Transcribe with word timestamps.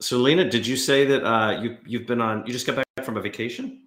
So, 0.00 0.18
Lena, 0.18 0.48
did 0.48 0.66
you 0.66 0.76
say 0.76 1.04
that 1.06 1.24
uh, 1.24 1.60
you 1.60 1.76
you've 1.84 2.06
been 2.06 2.20
on? 2.20 2.46
You 2.46 2.52
just 2.52 2.66
got 2.66 2.76
back 2.76 3.04
from 3.04 3.16
a 3.16 3.20
vacation? 3.20 3.82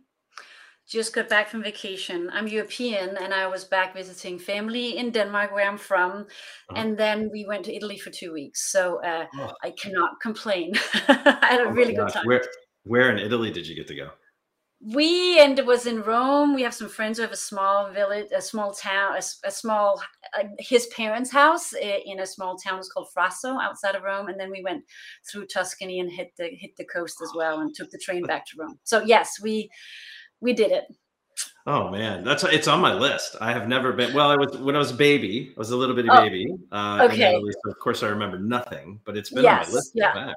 Just 0.87 1.15
got 1.15 1.29
back 1.29 1.47
from 1.47 1.63
vacation. 1.63 2.29
I'm 2.33 2.47
European, 2.47 3.15
and 3.15 3.33
I 3.33 3.47
was 3.47 3.63
back 3.63 3.95
visiting 3.95 4.37
family 4.37 4.97
in 4.97 5.11
Denmark, 5.11 5.53
where 5.53 5.65
I'm 5.65 5.77
from, 5.77 6.11
uh-huh. 6.11 6.75
and 6.75 6.97
then 6.97 7.29
we 7.31 7.45
went 7.45 7.63
to 7.65 7.73
Italy 7.73 7.97
for 7.97 8.09
two 8.09 8.33
weeks. 8.33 8.71
So 8.71 9.01
uh, 9.03 9.25
oh. 9.37 9.53
I 9.63 9.71
cannot 9.71 10.19
complain. 10.21 10.73
I 11.07 11.47
had 11.49 11.61
a 11.61 11.69
oh 11.69 11.71
really 11.71 11.93
good 11.93 12.09
time. 12.09 12.25
Where 12.25 12.43
Where 12.83 13.09
in 13.11 13.19
Italy 13.19 13.51
did 13.51 13.67
you 13.67 13.75
get 13.75 13.87
to 13.87 13.95
go? 13.95 14.09
We 14.83 15.39
and 15.39 15.57
it 15.59 15.65
was 15.65 15.85
in 15.85 16.01
Rome. 16.01 16.55
We 16.55 16.63
have 16.63 16.73
some 16.73 16.89
friends 16.89 17.17
who 17.17 17.21
have 17.21 17.31
a 17.31 17.37
small 17.37 17.91
village, 17.91 18.27
a 18.35 18.41
small 18.41 18.73
town, 18.73 19.15
a, 19.15 19.47
a 19.47 19.51
small 19.51 20.01
uh, 20.37 20.43
his 20.57 20.87
parents' 20.87 21.31
house 21.31 21.73
in 21.73 22.19
a 22.19 22.25
small 22.25 22.57
town. 22.57 22.79
It's 22.79 22.89
called 22.89 23.09
Frasso 23.15 23.61
outside 23.61 23.95
of 23.95 24.03
Rome, 24.03 24.27
and 24.27 24.39
then 24.39 24.49
we 24.49 24.63
went 24.63 24.83
through 25.29 25.47
Tuscany 25.47 25.99
and 25.99 26.11
hit 26.11 26.31
the 26.37 26.47
hit 26.47 26.75
the 26.77 26.85
coast 26.85 27.17
as 27.21 27.31
well, 27.35 27.59
and 27.59 27.73
took 27.75 27.91
the 27.91 27.99
train 27.99 28.23
back 28.23 28.45
to 28.47 28.57
Rome. 28.57 28.79
So 28.83 29.03
yes, 29.03 29.39
we 29.41 29.69
we 30.39 30.53
did 30.53 30.71
it. 30.71 30.85
Oh 31.67 31.91
man, 31.91 32.23
that's 32.23 32.43
it's 32.43 32.67
on 32.67 32.81
my 32.81 32.93
list. 32.93 33.35
I 33.39 33.51
have 33.51 33.67
never 33.67 33.93
been. 33.93 34.13
Well, 34.13 34.31
I 34.31 34.35
was 34.35 34.57
when 34.57 34.75
I 34.75 34.79
was 34.79 34.91
a 34.91 34.95
baby. 34.95 35.53
I 35.55 35.59
was 35.59 35.69
a 35.69 35.77
little 35.77 35.95
bitty 35.95 36.09
oh, 36.09 36.21
baby. 36.21 36.47
Uh, 36.71 37.07
okay. 37.11 37.35
of 37.35 37.79
course, 37.79 38.01
I 38.01 38.07
remember 38.07 38.39
nothing, 38.39 38.99
but 39.05 39.15
it's 39.15 39.29
been 39.29 39.43
yes, 39.43 39.67
on 39.67 39.71
my 39.71 39.75
list. 39.75 39.91
Yeah. 39.93 40.33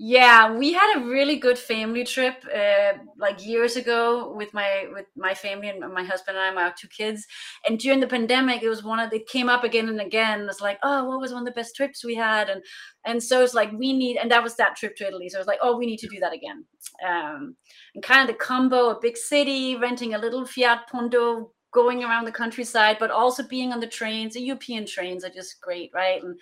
Yeah, 0.00 0.52
we 0.56 0.72
had 0.72 0.96
a 0.96 1.04
really 1.06 1.36
good 1.38 1.58
family 1.58 2.04
trip 2.04 2.44
uh, 2.54 2.98
like 3.18 3.44
years 3.44 3.74
ago 3.74 4.32
with 4.32 4.54
my 4.54 4.86
with 4.92 5.06
my 5.16 5.34
family 5.34 5.70
and 5.70 5.80
my 5.92 6.04
husband 6.04 6.36
and 6.38 6.46
I, 6.46 6.52
my 6.52 6.72
two 6.78 6.86
kids. 6.86 7.26
And 7.68 7.80
during 7.80 7.98
the 7.98 8.06
pandemic, 8.06 8.62
it 8.62 8.68
was 8.68 8.84
one 8.84 9.00
of 9.00 9.12
it 9.12 9.26
came 9.26 9.48
up 9.48 9.64
again 9.64 9.88
and 9.88 10.00
again. 10.00 10.46
It's 10.48 10.60
like, 10.60 10.78
oh, 10.84 11.02
what 11.04 11.18
was 11.20 11.32
one 11.32 11.42
of 11.42 11.46
the 11.46 11.58
best 11.60 11.74
trips 11.74 12.04
we 12.04 12.14
had? 12.14 12.48
And 12.48 12.62
and 13.04 13.20
so 13.20 13.42
it's 13.42 13.54
like 13.54 13.72
we 13.72 13.92
need, 13.92 14.18
and 14.18 14.30
that 14.30 14.42
was 14.44 14.54
that 14.54 14.76
trip 14.76 14.94
to 14.96 15.08
Italy. 15.08 15.28
So 15.30 15.38
it's 15.40 15.48
like, 15.48 15.58
oh, 15.62 15.76
we 15.76 15.86
need 15.86 15.98
to 15.98 16.08
do 16.08 16.20
that 16.20 16.32
again. 16.32 16.64
Um, 17.04 17.56
and 17.96 18.04
kind 18.04 18.20
of 18.20 18.28
the 18.28 18.38
combo, 18.40 18.90
a 18.90 19.00
big 19.00 19.16
city, 19.16 19.74
renting 19.74 20.14
a 20.14 20.18
little 20.18 20.46
Fiat 20.46 20.86
Punto, 20.88 21.50
going 21.72 22.04
around 22.04 22.24
the 22.24 22.32
countryside, 22.32 22.98
but 23.00 23.10
also 23.10 23.42
being 23.42 23.72
on 23.72 23.80
the 23.80 23.86
trains. 23.86 24.34
The 24.34 24.40
European 24.42 24.86
trains 24.86 25.24
are 25.24 25.28
just 25.30 25.60
great, 25.60 25.90
right? 25.92 26.22
And 26.22 26.38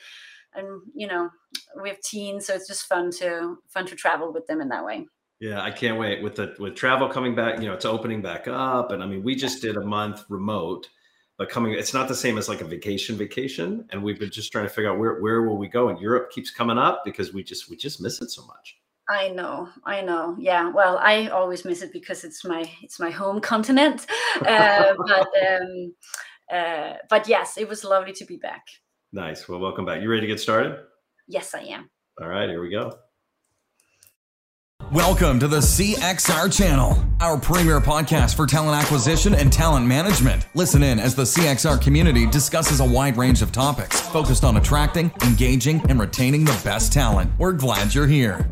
and 0.56 0.80
you 0.94 1.06
know 1.06 1.28
we 1.82 1.88
have 1.88 2.00
teens 2.00 2.46
so 2.46 2.54
it's 2.54 2.66
just 2.66 2.86
fun 2.86 3.10
to 3.10 3.56
fun 3.68 3.86
to 3.86 3.94
travel 3.94 4.32
with 4.32 4.46
them 4.46 4.60
in 4.60 4.68
that 4.68 4.84
way 4.84 5.06
yeah 5.40 5.62
i 5.62 5.70
can't 5.70 5.98
wait 5.98 6.22
with 6.22 6.36
the 6.36 6.54
with 6.58 6.74
travel 6.74 7.08
coming 7.08 7.34
back 7.34 7.60
you 7.60 7.66
know 7.66 7.74
it's 7.74 7.84
opening 7.84 8.22
back 8.22 8.48
up 8.48 8.90
and 8.92 9.02
i 9.02 9.06
mean 9.06 9.22
we 9.22 9.34
just 9.34 9.62
did 9.62 9.76
a 9.76 9.84
month 9.84 10.24
remote 10.28 10.88
but 11.38 11.48
coming 11.48 11.72
it's 11.72 11.94
not 11.94 12.08
the 12.08 12.14
same 12.14 12.38
as 12.38 12.48
like 12.48 12.60
a 12.60 12.64
vacation 12.64 13.16
vacation 13.16 13.86
and 13.90 14.02
we've 14.02 14.18
been 14.18 14.30
just 14.30 14.50
trying 14.50 14.64
to 14.64 14.72
figure 14.72 14.90
out 14.90 14.98
where 14.98 15.20
where 15.20 15.42
will 15.42 15.58
we 15.58 15.68
go 15.68 15.88
and 15.88 16.00
europe 16.00 16.30
keeps 16.30 16.50
coming 16.50 16.78
up 16.78 17.02
because 17.04 17.32
we 17.32 17.42
just 17.42 17.70
we 17.70 17.76
just 17.76 18.00
miss 18.00 18.20
it 18.20 18.30
so 18.30 18.44
much 18.46 18.78
I 19.08 19.28
know, 19.28 19.68
I 19.84 20.00
know. 20.00 20.36
Yeah, 20.36 20.68
well, 20.70 20.98
I 20.98 21.28
always 21.28 21.64
miss 21.64 21.80
it 21.80 21.92
because 21.92 22.24
it's 22.24 22.44
my 22.44 22.68
it's 22.82 22.98
my 22.98 23.10
home 23.10 23.40
continent. 23.40 24.06
Uh, 24.44 24.94
but 25.06 25.28
um, 25.48 25.94
uh, 26.52 26.94
but 27.08 27.26
yes, 27.26 27.56
it 27.56 27.68
was 27.68 27.84
lovely 27.84 28.12
to 28.12 28.24
be 28.26 28.36
back. 28.36 28.66
Nice. 29.16 29.48
Well, 29.48 29.58
welcome 29.58 29.86
back. 29.86 30.02
You 30.02 30.10
ready 30.10 30.20
to 30.20 30.26
get 30.26 30.38
started? 30.40 30.76
Yes, 31.26 31.54
I 31.54 31.60
am. 31.60 31.88
All 32.20 32.28
right, 32.28 32.50
here 32.50 32.60
we 32.60 32.68
go. 32.68 32.98
Welcome 34.92 35.40
to 35.40 35.48
the 35.48 35.56
CXR 35.56 36.54
channel, 36.54 37.02
our 37.22 37.40
premier 37.40 37.80
podcast 37.80 38.36
for 38.36 38.46
talent 38.46 38.76
acquisition 38.76 39.34
and 39.34 39.50
talent 39.50 39.86
management. 39.86 40.46
Listen 40.52 40.82
in 40.82 40.98
as 40.98 41.14
the 41.14 41.22
CXR 41.22 41.80
community 41.80 42.26
discusses 42.26 42.80
a 42.80 42.84
wide 42.84 43.16
range 43.16 43.40
of 43.40 43.52
topics 43.52 44.02
focused 44.02 44.44
on 44.44 44.58
attracting, 44.58 45.10
engaging, 45.24 45.80
and 45.88 45.98
retaining 45.98 46.44
the 46.44 46.60
best 46.62 46.92
talent. 46.92 47.32
We're 47.38 47.52
glad 47.52 47.94
you're 47.94 48.06
here. 48.06 48.46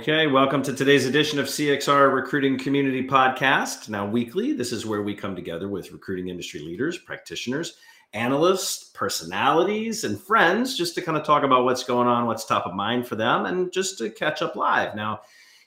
Okay, 0.00 0.28
welcome 0.28 0.62
to 0.62 0.72
today's 0.72 1.06
edition 1.06 1.40
of 1.40 1.46
CXR 1.46 2.14
Recruiting 2.14 2.56
Community 2.56 3.04
Podcast. 3.04 3.88
Now, 3.88 4.06
weekly, 4.06 4.52
this 4.52 4.70
is 4.70 4.86
where 4.86 5.02
we 5.02 5.12
come 5.12 5.34
together 5.34 5.68
with 5.68 5.90
recruiting 5.90 6.28
industry 6.28 6.60
leaders, 6.60 6.96
practitioners, 6.96 7.78
analysts, 8.12 8.90
personalities, 8.94 10.04
and 10.04 10.20
friends 10.20 10.78
just 10.78 10.94
to 10.94 11.02
kind 11.02 11.18
of 11.18 11.24
talk 11.24 11.42
about 11.42 11.64
what's 11.64 11.82
going 11.82 12.06
on, 12.06 12.26
what's 12.26 12.44
top 12.44 12.64
of 12.64 12.74
mind 12.74 13.08
for 13.08 13.16
them, 13.16 13.46
and 13.46 13.72
just 13.72 13.98
to 13.98 14.08
catch 14.08 14.40
up 14.40 14.54
live. 14.54 14.94
Now, 14.94 15.22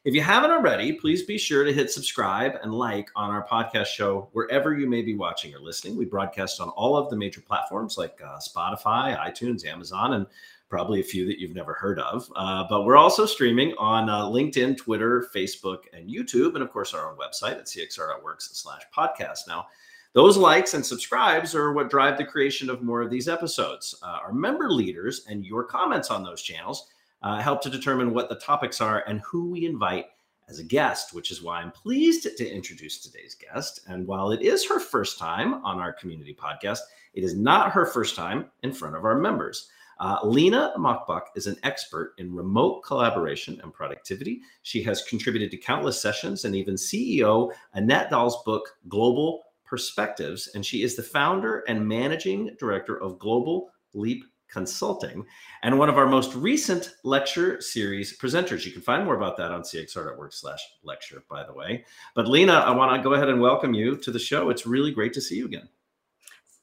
if 0.05 0.15
you 0.15 0.21
haven't 0.21 0.51
already, 0.51 0.93
please 0.93 1.23
be 1.23 1.37
sure 1.37 1.65
to 1.65 1.73
hit 1.73 1.91
subscribe 1.91 2.53
and 2.63 2.73
like 2.73 3.09
on 3.17 3.31
our 3.31 3.45
podcast 3.45 3.87
show 3.87 4.29
wherever 4.31 4.73
you 4.73 4.87
may 4.87 5.01
be 5.01 5.13
watching 5.13 5.53
or 5.53 5.59
listening. 5.59 5.97
We 5.97 6.05
broadcast 6.05 6.61
on 6.61 6.69
all 6.69 6.95
of 6.95 7.09
the 7.09 7.17
major 7.17 7.41
platforms 7.41 7.97
like 7.97 8.17
uh, 8.25 8.37
Spotify, 8.37 9.19
iTunes, 9.19 9.65
Amazon, 9.65 10.13
and 10.13 10.25
probably 10.71 11.01
a 11.01 11.03
few 11.03 11.25
that 11.27 11.37
you've 11.37 11.53
never 11.53 11.73
heard 11.73 11.99
of. 11.99 12.31
Uh, 12.35 12.63
but 12.67 12.85
we're 12.85 12.97
also 12.97 13.25
streaming 13.25 13.73
on 13.77 14.09
uh, 14.09 14.23
LinkedIn, 14.23 14.77
Twitter, 14.77 15.27
Facebook, 15.35 15.79
and 15.93 16.09
YouTube, 16.09 16.55
and 16.55 16.63
of 16.63 16.71
course 16.71 16.93
our 16.93 17.11
own 17.11 17.17
website 17.17 17.59
at 17.59 17.65
cxr.works 17.65 18.49
slash 18.53 18.81
podcast. 18.95 19.47
Now, 19.47 19.67
those 20.13 20.37
likes 20.37 20.73
and 20.73 20.85
subscribes 20.85 21.53
are 21.53 21.73
what 21.73 21.89
drive 21.89 22.17
the 22.17 22.25
creation 22.25 22.69
of 22.69 22.81
more 22.81 23.01
of 23.01 23.11
these 23.11 23.27
episodes. 23.27 23.95
Uh, 24.01 24.19
our 24.23 24.33
member 24.33 24.71
leaders 24.71 25.25
and 25.29 25.45
your 25.45 25.65
comments 25.65 26.09
on 26.09 26.23
those 26.23 26.41
channels 26.41 26.87
uh, 27.21 27.39
help 27.41 27.61
to 27.61 27.69
determine 27.69 28.13
what 28.13 28.29
the 28.29 28.35
topics 28.35 28.81
are 28.81 29.03
and 29.07 29.21
who 29.21 29.49
we 29.49 29.65
invite 29.65 30.05
as 30.49 30.59
a 30.59 30.63
guest, 30.63 31.13
which 31.13 31.31
is 31.31 31.41
why 31.41 31.61
I'm 31.61 31.71
pleased 31.71 32.27
to 32.37 32.49
introduce 32.49 32.99
today's 32.99 33.35
guest. 33.35 33.81
And 33.87 34.07
while 34.07 34.31
it 34.31 34.41
is 34.41 34.67
her 34.67 34.79
first 34.79 35.19
time 35.19 35.65
on 35.65 35.79
our 35.79 35.93
community 35.93 36.33
podcast, 36.33 36.79
it 37.13 37.23
is 37.23 37.35
not 37.35 37.71
her 37.71 37.85
first 37.85 38.15
time 38.15 38.45
in 38.63 38.73
front 38.73 38.95
of 38.95 39.05
our 39.05 39.17
members. 39.17 39.69
Uh, 40.01 40.17
Lena 40.23 40.73
Mørkbak 40.79 41.27
is 41.35 41.45
an 41.45 41.55
expert 41.61 42.15
in 42.17 42.33
remote 42.33 42.81
collaboration 42.81 43.59
and 43.61 43.71
productivity. 43.71 44.41
She 44.63 44.81
has 44.81 45.03
contributed 45.03 45.51
to 45.51 45.57
countless 45.57 46.01
sessions 46.01 46.43
and 46.43 46.55
even 46.55 46.73
CEO 46.73 47.51
Annette 47.75 48.09
Dahl's 48.09 48.41
book, 48.43 48.77
Global 48.89 49.43
Perspectives. 49.63 50.49
And 50.55 50.65
she 50.65 50.81
is 50.81 50.95
the 50.95 51.03
founder 51.03 51.59
and 51.67 51.87
managing 51.87 52.55
director 52.59 52.99
of 52.99 53.19
Global 53.19 53.69
Leap 53.93 54.25
Consulting 54.51 55.23
and 55.61 55.77
one 55.77 55.87
of 55.87 55.97
our 55.97 56.07
most 56.07 56.33
recent 56.35 56.95
lecture 57.03 57.61
series 57.61 58.17
presenters. 58.17 58.65
You 58.65 58.71
can 58.71 58.81
find 58.81 59.05
more 59.05 59.15
about 59.15 59.37
that 59.37 59.51
on 59.51 59.61
cxr.work 59.61 60.33
slash 60.33 60.67
lecture, 60.83 61.23
by 61.29 61.45
the 61.45 61.53
way. 61.53 61.85
But 62.15 62.27
Lena, 62.27 62.53
I 62.53 62.71
want 62.71 62.93
to 62.95 63.07
go 63.07 63.13
ahead 63.13 63.29
and 63.29 63.39
welcome 63.39 63.75
you 63.75 63.95
to 63.97 64.11
the 64.11 64.19
show. 64.19 64.49
It's 64.49 64.65
really 64.65 64.91
great 64.91 65.13
to 65.13 65.21
see 65.21 65.35
you 65.35 65.45
again. 65.45 65.69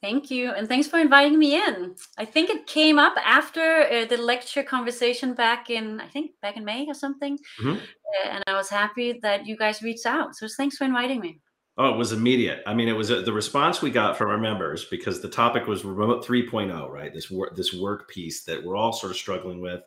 Thank 0.00 0.30
you. 0.30 0.52
And 0.52 0.68
thanks 0.68 0.86
for 0.86 0.98
inviting 0.98 1.38
me 1.38 1.56
in. 1.56 1.96
I 2.18 2.24
think 2.24 2.50
it 2.50 2.68
came 2.68 2.98
up 2.98 3.14
after 3.24 3.82
uh, 3.82 4.04
the 4.04 4.16
lecture 4.16 4.62
conversation 4.62 5.34
back 5.34 5.70
in, 5.70 6.00
I 6.00 6.06
think, 6.06 6.32
back 6.40 6.56
in 6.56 6.64
May 6.64 6.86
or 6.86 6.94
something. 6.94 7.36
Mm-hmm. 7.60 7.70
Uh, 7.70 8.28
and 8.28 8.44
I 8.46 8.54
was 8.54 8.68
happy 8.68 9.18
that 9.22 9.46
you 9.46 9.56
guys 9.56 9.82
reached 9.82 10.06
out. 10.06 10.36
So 10.36 10.46
thanks 10.56 10.76
for 10.76 10.84
inviting 10.84 11.20
me. 11.20 11.40
Oh, 11.78 11.92
it 11.92 11.96
was 11.96 12.12
immediate. 12.12 12.62
I 12.66 12.74
mean, 12.74 12.88
it 12.88 12.92
was 12.92 13.10
uh, 13.10 13.22
the 13.22 13.32
response 13.32 13.82
we 13.82 13.90
got 13.90 14.16
from 14.16 14.30
our 14.30 14.38
members 14.38 14.84
because 14.84 15.20
the 15.20 15.28
topic 15.28 15.66
was 15.66 15.84
remote 15.84 16.24
3.0, 16.24 16.88
right? 16.90 17.12
This 17.12 17.30
work, 17.30 17.56
this 17.56 17.72
work 17.72 18.08
piece 18.08 18.44
that 18.44 18.62
we're 18.62 18.76
all 18.76 18.92
sort 18.92 19.10
of 19.10 19.16
struggling 19.16 19.60
with. 19.60 19.82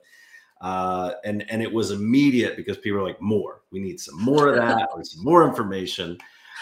Uh, 0.62 1.14
and 1.26 1.44
and 1.50 1.62
it 1.62 1.72
was 1.72 1.90
immediate 1.90 2.56
because 2.56 2.78
people 2.78 3.00
were 3.00 3.08
like, 3.08 3.22
more. 3.22 3.64
We 3.72 3.80
need 3.80 4.00
some 4.00 4.22
more 4.22 4.50
of 4.50 4.56
that, 4.56 4.90
or 4.94 5.04
some 5.04 5.24
more 5.24 5.48
information. 5.48 6.18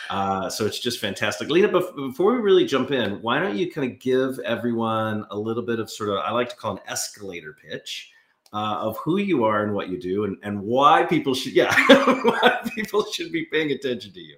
Uh, 0.09 0.49
so 0.49 0.65
it's 0.65 0.79
just 0.79 0.99
fantastic. 0.99 1.49
Lena, 1.49 1.67
before 1.67 2.33
we 2.33 2.39
really 2.39 2.65
jump 2.65 2.91
in, 2.91 3.21
why 3.21 3.39
don't 3.39 3.55
you 3.55 3.71
kind 3.71 3.91
of 3.91 3.99
give 3.99 4.39
everyone 4.39 5.25
a 5.29 5.37
little 5.37 5.61
bit 5.63 5.79
of 5.79 5.89
sort 5.89 6.09
of, 6.09 6.17
I 6.17 6.31
like 6.31 6.49
to 6.49 6.55
call 6.55 6.73
an 6.73 6.81
escalator 6.87 7.53
pitch 7.53 8.11
uh, 8.51 8.77
of 8.79 8.97
who 8.97 9.17
you 9.17 9.43
are 9.43 9.63
and 9.63 9.73
what 9.73 9.89
you 9.89 9.99
do 9.99 10.23
and, 10.23 10.37
and 10.41 10.59
why 10.59 11.03
people 11.03 11.35
should, 11.35 11.53
yeah, 11.53 11.73
why 12.23 12.59
people 12.73 13.05
should 13.11 13.31
be 13.31 13.45
paying 13.45 13.71
attention 13.71 14.11
to 14.13 14.19
you. 14.19 14.37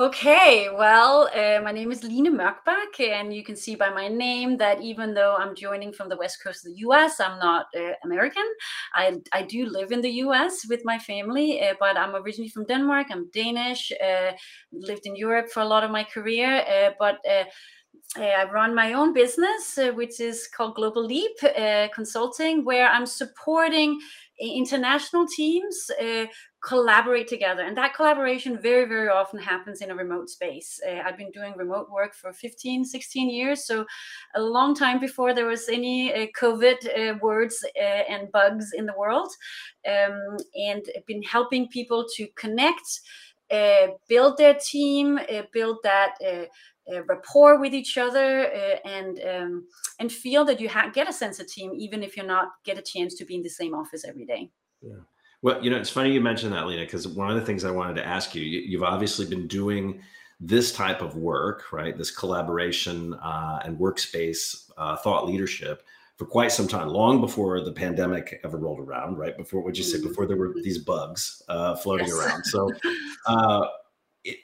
Okay, 0.00 0.70
well, 0.70 1.28
uh, 1.34 1.60
my 1.62 1.72
name 1.72 1.92
is 1.92 2.02
Line 2.02 2.34
Mørkbak, 2.34 2.98
and 3.00 3.34
you 3.34 3.44
can 3.44 3.54
see 3.54 3.74
by 3.74 3.90
my 3.90 4.08
name 4.08 4.56
that 4.56 4.80
even 4.80 5.12
though 5.12 5.36
I'm 5.36 5.54
joining 5.54 5.92
from 5.92 6.08
the 6.08 6.16
west 6.16 6.42
coast 6.42 6.64
of 6.64 6.72
the 6.72 6.78
US, 6.88 7.20
I'm 7.20 7.38
not 7.38 7.66
uh, 7.76 7.92
American. 8.02 8.46
I, 8.94 9.18
I 9.34 9.42
do 9.42 9.66
live 9.66 9.92
in 9.92 10.00
the 10.00 10.22
US 10.24 10.66
with 10.70 10.86
my 10.86 10.98
family, 10.98 11.60
uh, 11.60 11.74
but 11.78 11.98
I'm 11.98 12.16
originally 12.16 12.48
from 12.48 12.64
Denmark. 12.64 13.08
I'm 13.10 13.28
Danish, 13.34 13.92
uh, 14.02 14.32
lived 14.72 15.04
in 15.04 15.16
Europe 15.16 15.50
for 15.50 15.60
a 15.60 15.68
lot 15.68 15.84
of 15.84 15.90
my 15.90 16.04
career, 16.04 16.64
uh, 16.66 16.92
but 16.98 17.18
uh, 17.30 17.44
I 18.16 18.44
run 18.50 18.74
my 18.74 18.94
own 18.94 19.12
business, 19.12 19.78
which 19.94 20.18
is 20.18 20.48
called 20.48 20.76
Global 20.76 21.04
Leap 21.04 21.36
Consulting, 21.94 22.64
where 22.64 22.88
I'm 22.88 23.04
supporting 23.04 24.00
international 24.40 25.26
teams 25.26 25.90
collaborate 26.62 27.26
together. 27.26 27.62
And 27.62 27.76
that 27.76 27.94
collaboration 27.94 28.58
very 28.58 28.86
very 28.86 29.08
often 29.08 29.40
happens 29.40 29.80
in 29.80 29.90
a 29.90 29.94
remote 29.94 30.28
space. 30.28 30.80
Uh, 30.86 31.00
i've 31.04 31.16
been 31.16 31.30
doing 31.30 31.54
remote 31.56 31.90
work 31.90 32.14
for 32.14 32.32
15 32.32 32.84
16 32.84 33.30
years 33.30 33.64
so 33.64 33.86
a 34.34 34.42
long 34.42 34.74
time 34.74 35.00
before 35.00 35.32
there 35.34 35.46
was 35.46 35.68
any 35.68 36.12
uh, 36.12 36.26
covid 36.38 36.78
uh, 36.86 37.18
words 37.22 37.64
uh, 37.76 38.02
and 38.08 38.30
bugs 38.32 38.72
in 38.74 38.86
the 38.86 38.94
world. 38.96 39.30
Um, 39.88 40.36
and 40.54 40.84
been 41.06 41.22
helping 41.22 41.68
people 41.68 42.06
to 42.16 42.26
connect 42.36 43.00
uh, 43.50 43.88
build 44.08 44.36
their 44.36 44.54
team 44.54 45.18
uh, 45.18 45.42
build 45.52 45.78
that 45.82 46.14
rapport 47.06 47.60
with 47.60 47.72
each 47.72 47.96
other 47.96 48.44
and 48.84 49.20
um, 49.20 49.66
and 50.00 50.12
feel 50.12 50.44
that 50.44 50.60
you 50.60 50.68
ha- 50.68 50.90
get 50.92 51.08
a 51.08 51.12
sense 51.12 51.38
of 51.40 51.46
team 51.46 51.72
even 51.74 52.02
if 52.02 52.16
you're 52.16 52.26
not 52.26 52.48
get 52.64 52.78
a 52.78 52.82
chance 52.82 53.14
to 53.14 53.24
be 53.24 53.36
in 53.36 53.42
the 53.42 53.48
same 53.48 53.74
office 53.74 54.04
every 54.04 54.26
day. 54.26 54.50
Yeah 54.82 55.02
well, 55.42 55.62
you 55.62 55.70
know, 55.70 55.78
it's 55.78 55.90
funny 55.90 56.12
you 56.12 56.20
mentioned 56.20 56.52
that, 56.52 56.66
Lena, 56.66 56.82
because 56.82 57.08
one 57.08 57.30
of 57.30 57.36
the 57.36 57.46
things 57.46 57.64
I 57.64 57.70
wanted 57.70 57.94
to 57.94 58.06
ask 58.06 58.34
you, 58.34 58.42
you 58.42 58.80
have 58.82 58.92
obviously 58.92 59.26
been 59.26 59.46
doing 59.46 60.00
this 60.38 60.72
type 60.72 61.02
of 61.02 61.16
work, 61.16 61.72
right? 61.72 61.96
This 61.96 62.10
collaboration 62.10 63.14
uh, 63.14 63.60
and 63.64 63.78
workspace 63.78 64.70
uh, 64.76 64.96
thought 64.96 65.26
leadership 65.26 65.84
for 66.16 66.26
quite 66.26 66.52
some 66.52 66.68
time, 66.68 66.88
long 66.88 67.20
before 67.20 67.62
the 67.62 67.72
pandemic 67.72 68.40
ever 68.44 68.58
rolled 68.58 68.80
around, 68.80 69.16
right? 69.16 69.36
Before 69.36 69.60
what 69.60 69.66
would 69.66 69.78
you 69.78 69.84
say, 69.84 70.02
before 70.02 70.26
there 70.26 70.36
were 70.36 70.52
these 70.62 70.78
bugs 70.78 71.42
uh, 71.48 71.74
floating 71.76 72.08
yes. 72.08 72.16
around. 72.16 72.44
So, 72.44 72.70
uh, 73.26 73.66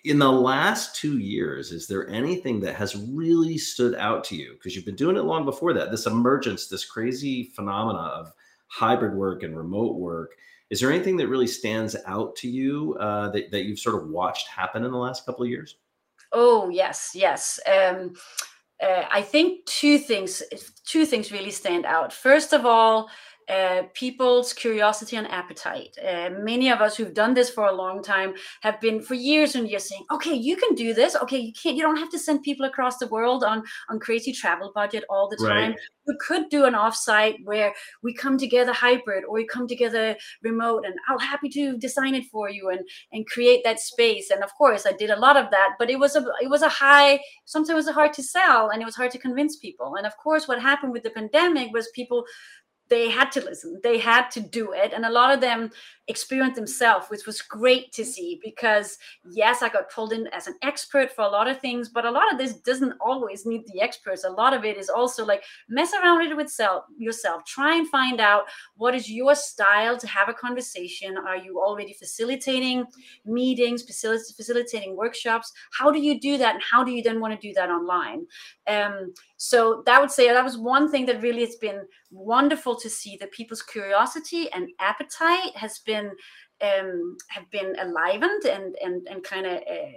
in 0.04 0.18
the 0.18 0.32
last 0.32 0.96
two 0.96 1.18
years, 1.18 1.72
is 1.72 1.86
there 1.86 2.08
anything 2.08 2.60
that 2.60 2.76
has 2.76 2.96
really 2.96 3.58
stood 3.58 3.94
out 3.96 4.24
to 4.24 4.36
you? 4.36 4.54
Because 4.54 4.74
you've 4.74 4.86
been 4.86 4.96
doing 4.96 5.16
it 5.16 5.24
long 5.24 5.44
before 5.44 5.74
that. 5.74 5.90
This 5.90 6.06
emergence, 6.06 6.66
this 6.66 6.86
crazy 6.86 7.44
phenomena 7.54 7.98
of 7.98 8.32
hybrid 8.68 9.14
work 9.14 9.42
and 9.42 9.54
remote 9.54 9.96
work 9.96 10.32
is 10.70 10.80
there 10.80 10.90
anything 10.90 11.16
that 11.18 11.28
really 11.28 11.46
stands 11.46 11.96
out 12.06 12.34
to 12.36 12.48
you 12.48 12.96
uh, 12.98 13.30
that, 13.30 13.50
that 13.50 13.64
you've 13.64 13.78
sort 13.78 14.02
of 14.02 14.08
watched 14.08 14.48
happen 14.48 14.84
in 14.84 14.90
the 14.90 14.98
last 14.98 15.24
couple 15.24 15.44
of 15.44 15.50
years? 15.50 15.76
Oh 16.32 16.68
yes, 16.68 17.12
yes. 17.14 17.60
Um, 17.66 18.14
uh, 18.82 19.04
I 19.10 19.22
think 19.22 19.64
two 19.66 19.98
things 19.98 20.42
two 20.84 21.06
things 21.06 21.32
really 21.32 21.50
stand 21.50 21.86
out. 21.86 22.12
First 22.12 22.52
of 22.52 22.66
all, 22.66 23.08
uh, 23.48 23.82
people's 23.94 24.52
curiosity 24.52 25.16
and 25.16 25.30
appetite. 25.30 25.96
Uh, 26.04 26.30
many 26.40 26.68
of 26.68 26.80
us 26.80 26.96
who've 26.96 27.14
done 27.14 27.32
this 27.32 27.48
for 27.48 27.66
a 27.66 27.72
long 27.72 28.02
time 28.02 28.34
have 28.62 28.80
been 28.80 29.00
for 29.00 29.14
years 29.14 29.54
and 29.54 29.68
years 29.68 29.88
saying, 29.88 30.04
"Okay, 30.10 30.34
you 30.34 30.56
can 30.56 30.74
do 30.74 30.92
this. 30.92 31.14
Okay, 31.14 31.38
you 31.38 31.52
can't. 31.52 31.76
You 31.76 31.82
don't 31.82 31.96
have 31.96 32.10
to 32.10 32.18
send 32.18 32.42
people 32.42 32.66
across 32.66 32.98
the 32.98 33.06
world 33.06 33.44
on 33.44 33.62
on 33.88 34.00
crazy 34.00 34.32
travel 34.32 34.72
budget 34.74 35.04
all 35.08 35.28
the 35.28 35.36
time. 35.36 35.70
Right. 35.70 35.78
We 36.08 36.16
could 36.20 36.48
do 36.48 36.64
an 36.64 36.74
offsite 36.74 37.44
where 37.44 37.72
we 38.02 38.14
come 38.14 38.36
together 38.38 38.72
hybrid, 38.72 39.24
or 39.24 39.34
we 39.34 39.46
come 39.46 39.68
together 39.68 40.16
remote, 40.42 40.84
and 40.84 40.94
I'll 41.08 41.18
happy 41.18 41.48
to 41.50 41.76
design 41.78 42.14
it 42.14 42.24
for 42.26 42.50
you 42.50 42.70
and 42.70 42.80
and 43.12 43.26
create 43.26 43.62
that 43.64 43.78
space. 43.80 44.30
And 44.30 44.42
of 44.42 44.52
course, 44.54 44.86
I 44.86 44.92
did 44.92 45.10
a 45.10 45.20
lot 45.20 45.36
of 45.36 45.50
that, 45.52 45.70
but 45.78 45.90
it 45.90 45.98
was 46.00 46.16
a 46.16 46.24
it 46.42 46.50
was 46.50 46.62
a 46.62 46.68
high. 46.68 47.20
Sometimes 47.44 47.70
it 47.70 47.74
was 47.74 47.88
hard 47.90 48.12
to 48.14 48.22
sell, 48.22 48.70
and 48.70 48.82
it 48.82 48.86
was 48.86 48.96
hard 48.96 49.12
to 49.12 49.18
convince 49.18 49.56
people. 49.56 49.94
And 49.96 50.06
of 50.06 50.16
course, 50.16 50.48
what 50.48 50.60
happened 50.60 50.92
with 50.92 51.04
the 51.04 51.10
pandemic 51.10 51.72
was 51.72 51.88
people 51.94 52.24
they 52.88 53.10
had 53.10 53.30
to 53.32 53.40
listen 53.40 53.80
they 53.82 53.98
had 53.98 54.30
to 54.30 54.40
do 54.40 54.72
it 54.72 54.92
and 54.92 55.04
a 55.04 55.10
lot 55.10 55.32
of 55.32 55.40
them 55.40 55.70
experienced 56.08 56.56
themselves 56.56 57.08
which 57.08 57.26
was 57.26 57.42
great 57.42 57.92
to 57.92 58.04
see 58.04 58.40
because 58.44 58.98
yes 59.32 59.62
i 59.62 59.68
got 59.68 59.90
pulled 59.90 60.12
in 60.12 60.28
as 60.28 60.46
an 60.46 60.54
expert 60.62 61.10
for 61.10 61.22
a 61.22 61.28
lot 61.28 61.48
of 61.48 61.60
things 61.60 61.88
but 61.88 62.04
a 62.04 62.10
lot 62.10 62.32
of 62.32 62.38
this 62.38 62.54
doesn't 62.54 62.94
always 63.00 63.46
need 63.46 63.62
the 63.66 63.80
experts. 63.80 64.24
A 64.24 64.30
lot 64.30 64.52
of 64.54 64.64
it 64.64 64.76
is 64.76 64.88
also 64.88 65.24
like 65.24 65.44
mess 65.68 65.92
around 65.94 66.18
with 66.18 66.30
it 66.30 66.36
with 66.36 66.50
self, 66.50 66.84
yourself. 66.98 67.44
Try 67.44 67.76
and 67.76 67.88
find 67.88 68.20
out 68.20 68.44
what 68.76 68.94
is 68.94 69.10
your 69.10 69.34
style 69.34 69.96
to 69.98 70.06
have 70.06 70.28
a 70.28 70.34
conversation. 70.34 71.16
Are 71.16 71.36
you 71.36 71.60
already 71.60 71.92
facilitating 71.92 72.84
meetings 73.24 73.82
facilitating 73.82 74.96
workshops? 74.96 75.52
How 75.78 75.90
do 75.90 76.00
you 76.00 76.20
do 76.20 76.36
that 76.38 76.54
and 76.54 76.62
how 76.62 76.84
do 76.84 76.92
you 76.92 77.02
then 77.02 77.20
want 77.20 77.38
to 77.38 77.48
do 77.48 77.54
that 77.54 77.70
online? 77.70 78.26
Um, 78.66 79.14
so 79.36 79.82
that 79.86 80.00
would 80.00 80.10
say 80.10 80.32
that 80.32 80.44
was 80.44 80.56
one 80.56 80.90
thing 80.90 81.06
that 81.06 81.22
really 81.22 81.44
has 81.44 81.56
been 81.56 81.82
wonderful 82.10 82.74
to 82.76 82.88
see 82.88 83.16
that 83.18 83.32
people's 83.32 83.62
curiosity 83.62 84.50
and 84.52 84.68
appetite 84.80 85.54
has 85.54 85.78
been 85.80 86.10
um, 86.62 87.16
have 87.28 87.50
been 87.50 87.76
enlivened 87.76 88.44
and 88.46 88.76
and 88.82 89.06
and 89.08 89.22
kind 89.22 89.46
of 89.46 89.56
uh, 89.58 89.92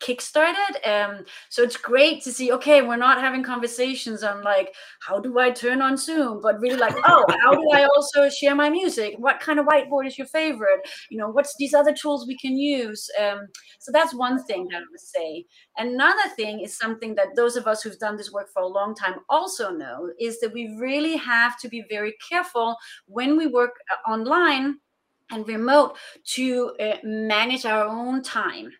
kickstarted. 0.00 0.86
Um, 0.86 1.24
so 1.48 1.62
it's 1.62 1.76
great 1.76 2.22
to 2.24 2.32
see. 2.32 2.52
Okay, 2.52 2.82
we're 2.82 2.96
not 2.96 3.20
having 3.20 3.42
conversations 3.42 4.22
on 4.22 4.42
like 4.42 4.74
how 5.00 5.20
do 5.20 5.38
I 5.38 5.50
turn 5.50 5.82
on 5.82 5.96
Zoom, 5.96 6.40
but 6.42 6.60
really 6.60 6.76
like 6.76 6.94
oh, 7.06 7.24
how 7.42 7.52
do 7.52 7.68
I 7.72 7.84
also 7.84 8.28
share 8.28 8.54
my 8.54 8.70
music? 8.70 9.14
What 9.18 9.40
kind 9.40 9.58
of 9.58 9.66
whiteboard 9.66 10.06
is 10.06 10.18
your 10.18 10.26
favorite? 10.26 10.80
You 11.10 11.18
know, 11.18 11.28
what's 11.28 11.54
these 11.58 11.74
other 11.74 11.92
tools 11.92 12.26
we 12.26 12.36
can 12.38 12.56
use? 12.56 13.08
Um, 13.20 13.46
so 13.78 13.92
that's 13.92 14.14
one 14.14 14.42
thing 14.44 14.68
that 14.70 14.78
I 14.78 14.84
would 14.90 15.00
say. 15.00 15.44
Another 15.76 16.28
thing 16.36 16.60
is 16.60 16.76
something 16.76 17.14
that 17.14 17.36
those 17.36 17.56
of 17.56 17.66
us 17.66 17.82
who've 17.82 17.98
done 17.98 18.16
this 18.16 18.32
work 18.32 18.48
for 18.52 18.62
a 18.62 18.66
long 18.66 18.94
time 18.94 19.16
also 19.28 19.70
know 19.70 20.10
is 20.18 20.40
that 20.40 20.52
we 20.52 20.76
really 20.80 21.16
have 21.16 21.58
to 21.60 21.68
be 21.68 21.84
very 21.88 22.14
careful 22.28 22.76
when 23.06 23.36
we 23.36 23.46
work 23.46 23.76
uh, 23.90 24.10
online 24.10 24.76
and 25.30 25.46
remote 25.46 25.96
to 26.24 26.72
uh, 26.80 26.96
manage 27.04 27.64
our 27.64 27.84
own 27.84 28.22
time 28.22 28.70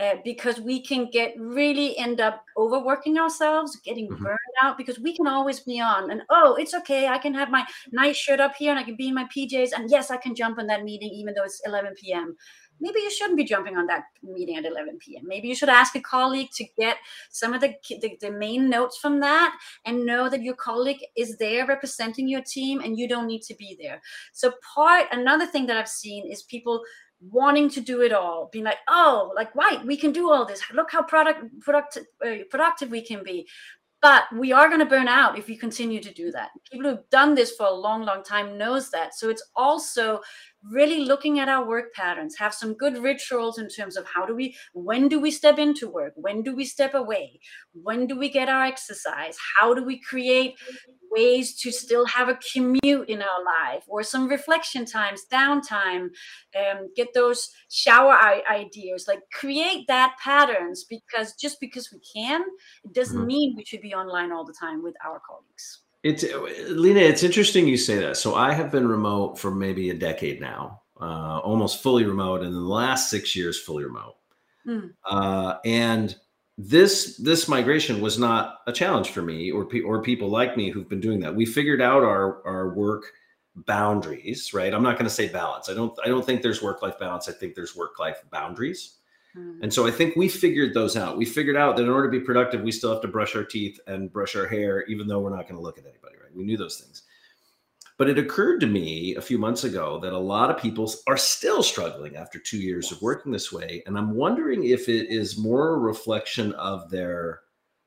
uh, 0.00 0.16
because 0.24 0.60
we 0.60 0.82
can 0.82 1.10
get 1.10 1.34
really 1.38 1.96
end 1.98 2.20
up 2.20 2.44
overworking 2.56 3.18
ourselves 3.18 3.76
getting 3.84 4.08
mm-hmm. 4.08 4.24
burned 4.24 4.38
out 4.62 4.78
because 4.78 4.98
we 4.98 5.14
can 5.14 5.26
always 5.26 5.60
be 5.60 5.80
on 5.80 6.10
and 6.10 6.22
oh 6.30 6.54
it's 6.54 6.74
okay 6.74 7.08
i 7.08 7.18
can 7.18 7.34
have 7.34 7.50
my 7.50 7.64
nice 7.92 8.16
shirt 8.16 8.40
up 8.40 8.54
here 8.56 8.70
and 8.70 8.78
i 8.78 8.82
can 8.82 8.96
be 8.96 9.08
in 9.08 9.14
my 9.14 9.26
pjs 9.34 9.70
and 9.76 9.90
yes 9.90 10.10
i 10.10 10.16
can 10.16 10.34
jump 10.34 10.58
on 10.58 10.66
that 10.66 10.84
meeting 10.84 11.10
even 11.10 11.34
though 11.34 11.44
it's 11.44 11.60
11 11.66 11.94
p.m 12.00 12.36
maybe 12.80 13.00
you 13.00 13.10
shouldn't 13.10 13.36
be 13.36 13.44
jumping 13.44 13.76
on 13.76 13.86
that 13.86 14.04
meeting 14.22 14.56
at 14.56 14.64
11 14.64 14.98
p.m. 14.98 15.22
Maybe 15.26 15.48
you 15.48 15.54
should 15.54 15.68
ask 15.68 15.94
a 15.94 16.00
colleague 16.00 16.50
to 16.54 16.64
get 16.78 16.96
some 17.30 17.52
of 17.52 17.60
the, 17.60 17.74
the, 17.88 18.16
the, 18.20 18.30
main 18.30 18.70
notes 18.70 18.96
from 18.96 19.20
that 19.20 19.56
and 19.84 20.06
know 20.06 20.28
that 20.28 20.42
your 20.42 20.54
colleague 20.54 21.04
is 21.16 21.36
there 21.38 21.66
representing 21.66 22.28
your 22.28 22.42
team 22.42 22.80
and 22.80 22.98
you 22.98 23.06
don't 23.06 23.26
need 23.26 23.42
to 23.42 23.54
be 23.56 23.76
there. 23.80 24.00
So, 24.32 24.52
part 24.74 25.06
another 25.12 25.46
thing 25.46 25.66
that 25.66 25.76
I've 25.76 25.88
seen 25.88 26.30
is 26.30 26.42
people 26.42 26.82
wanting 27.20 27.68
to 27.68 27.80
do 27.80 28.00
it 28.00 28.12
all 28.12 28.48
being 28.52 28.64
like 28.64 28.78
oh 28.88 29.32
like 29.36 29.54
why 29.54 29.80
we 29.84 29.96
can 29.96 30.12
do 30.12 30.30
all 30.30 30.44
this. 30.44 30.62
Look 30.72 30.90
how 30.90 31.02
product 31.02 31.44
productive 31.60 32.04
uh, 32.24 32.44
productive 32.50 32.90
we 32.90 33.04
can 33.04 33.22
be. 33.22 33.46
But 34.02 34.24
we 34.34 34.50
are 34.50 34.68
going 34.68 34.80
to 34.80 34.86
burn 34.86 35.08
out 35.08 35.38
if 35.38 35.46
we 35.46 35.58
continue 35.58 36.00
to 36.00 36.14
do 36.14 36.32
that. 36.32 36.48
People 36.72 36.88
who've 36.88 37.10
done 37.10 37.34
this 37.34 37.52
for 37.52 37.66
a 37.66 37.70
long 37.70 38.06
long 38.06 38.22
time 38.22 38.56
knows 38.56 38.90
that. 38.92 39.14
So 39.14 39.28
it's 39.28 39.46
also 39.54 40.20
really 40.62 41.04
looking 41.04 41.38
at 41.38 41.50
our 41.50 41.66
work 41.68 41.92
patterns. 41.92 42.34
Have 42.38 42.54
some 42.54 42.72
good 42.74 42.96
rituals 42.96 43.58
in 43.58 43.68
terms 43.68 43.98
of 43.98 44.06
how 44.06 44.24
do 44.24 44.34
we 44.34 44.56
when 44.72 45.08
do 45.08 45.20
we 45.20 45.30
step 45.30 45.58
into 45.58 45.90
work? 45.90 46.14
When 46.16 46.42
do 46.42 46.56
we 46.56 46.64
step 46.64 46.94
away? 46.94 47.40
When 47.74 48.06
do 48.06 48.18
we 48.18 48.30
get 48.30 48.48
our 48.48 48.64
exercise? 48.64 49.36
How 49.58 49.74
do 49.74 49.84
we 49.84 50.00
create 50.00 50.54
ways 51.10 51.54
to 51.60 51.70
still 51.70 52.06
have 52.06 52.28
a 52.28 52.38
commute 52.52 53.08
in 53.08 53.22
our 53.22 53.44
life 53.44 53.84
or 53.88 54.02
some 54.02 54.28
reflection 54.28 54.84
times 54.84 55.22
downtime 55.32 56.08
um, 56.56 56.88
get 56.96 57.08
those 57.14 57.50
shower 57.68 58.16
ideas 58.50 59.06
like 59.08 59.20
create 59.32 59.86
that 59.88 60.14
patterns 60.22 60.84
because 60.84 61.34
just 61.34 61.60
because 61.60 61.90
we 61.92 62.00
can 62.00 62.42
it 62.84 62.92
doesn't 62.92 63.18
mm-hmm. 63.18 63.26
mean 63.26 63.54
we 63.56 63.64
should 63.64 63.82
be 63.82 63.94
online 63.94 64.32
all 64.32 64.44
the 64.44 64.54
time 64.58 64.82
with 64.82 64.94
our 65.04 65.20
colleagues 65.26 65.82
it's 66.02 66.24
Lena. 66.70 67.00
It's 67.00 67.22
interesting 67.22 67.68
you 67.68 67.76
say 67.76 67.98
that. 67.98 68.16
So 68.16 68.34
I 68.34 68.52
have 68.52 68.70
been 68.70 68.88
remote 68.88 69.38
for 69.38 69.50
maybe 69.50 69.90
a 69.90 69.94
decade 69.94 70.40
now, 70.40 70.80
uh, 71.00 71.40
almost 71.40 71.82
fully 71.82 72.04
remote, 72.04 72.40
and 72.40 72.48
in 72.48 72.54
the 72.54 72.60
last 72.60 73.10
six 73.10 73.36
years, 73.36 73.60
fully 73.60 73.84
remote. 73.84 74.14
Hmm. 74.64 74.86
Uh, 75.04 75.56
and 75.64 76.16
this 76.62 77.16
this 77.16 77.48
migration 77.48 78.02
was 78.02 78.18
not 78.18 78.58
a 78.66 78.72
challenge 78.72 79.10
for 79.10 79.22
me 79.22 79.50
or 79.50 79.64
pe- 79.64 79.80
or 79.80 80.02
people 80.02 80.28
like 80.28 80.56
me 80.58 80.68
who've 80.68 80.88
been 80.88 81.00
doing 81.00 81.20
that. 81.20 81.34
We 81.34 81.46
figured 81.46 81.80
out 81.80 82.02
our 82.02 82.46
our 82.46 82.74
work 82.74 83.04
boundaries, 83.56 84.52
right? 84.52 84.72
I'm 84.72 84.82
not 84.82 84.96
going 84.96 85.06
to 85.06 85.14
say 85.14 85.28
balance. 85.28 85.70
I 85.70 85.74
don't 85.74 85.98
I 86.04 86.08
don't 86.08 86.24
think 86.24 86.42
there's 86.42 86.62
work 86.62 86.82
life 86.82 86.98
balance. 86.98 87.28
I 87.28 87.32
think 87.32 87.54
there's 87.54 87.74
work 87.74 87.98
life 87.98 88.22
boundaries. 88.30 88.96
Mm-hmm. 89.34 89.62
And 89.62 89.72
so 89.72 89.86
I 89.86 89.90
think 89.90 90.16
we 90.16 90.28
figured 90.28 90.74
those 90.74 90.96
out. 90.96 91.16
We 91.16 91.24
figured 91.24 91.56
out 91.56 91.76
that 91.76 91.84
in 91.84 91.88
order 91.88 92.10
to 92.10 92.18
be 92.18 92.24
productive, 92.24 92.60
we 92.60 92.72
still 92.72 92.92
have 92.92 93.02
to 93.02 93.08
brush 93.08 93.34
our 93.34 93.44
teeth 93.44 93.80
and 93.86 94.12
brush 94.12 94.36
our 94.36 94.46
hair, 94.46 94.84
even 94.86 95.06
though 95.06 95.20
we're 95.20 95.34
not 95.34 95.48
going 95.48 95.54
to 95.54 95.62
look 95.62 95.78
at 95.78 95.84
anybody, 95.84 96.16
right? 96.22 96.34
We 96.34 96.44
knew 96.44 96.56
those 96.58 96.78
things. 96.78 97.04
But 98.00 98.08
it 98.08 98.18
occurred 98.18 98.60
to 98.60 98.66
me 98.66 99.14
a 99.16 99.20
few 99.20 99.36
months 99.36 99.64
ago 99.64 100.00
that 100.00 100.14
a 100.14 100.18
lot 100.18 100.50
of 100.50 100.56
people 100.56 100.90
are 101.06 101.18
still 101.18 101.62
struggling 101.62 102.16
after 102.16 102.38
two 102.38 102.56
years 102.56 102.90
of 102.90 103.02
working 103.02 103.30
this 103.30 103.52
way. 103.52 103.82
And 103.84 103.98
I'm 103.98 104.14
wondering 104.14 104.64
if 104.64 104.88
it 104.88 105.10
is 105.10 105.36
more 105.36 105.74
a 105.74 105.78
reflection 105.78 106.54
of 106.54 106.88
their 106.88 107.40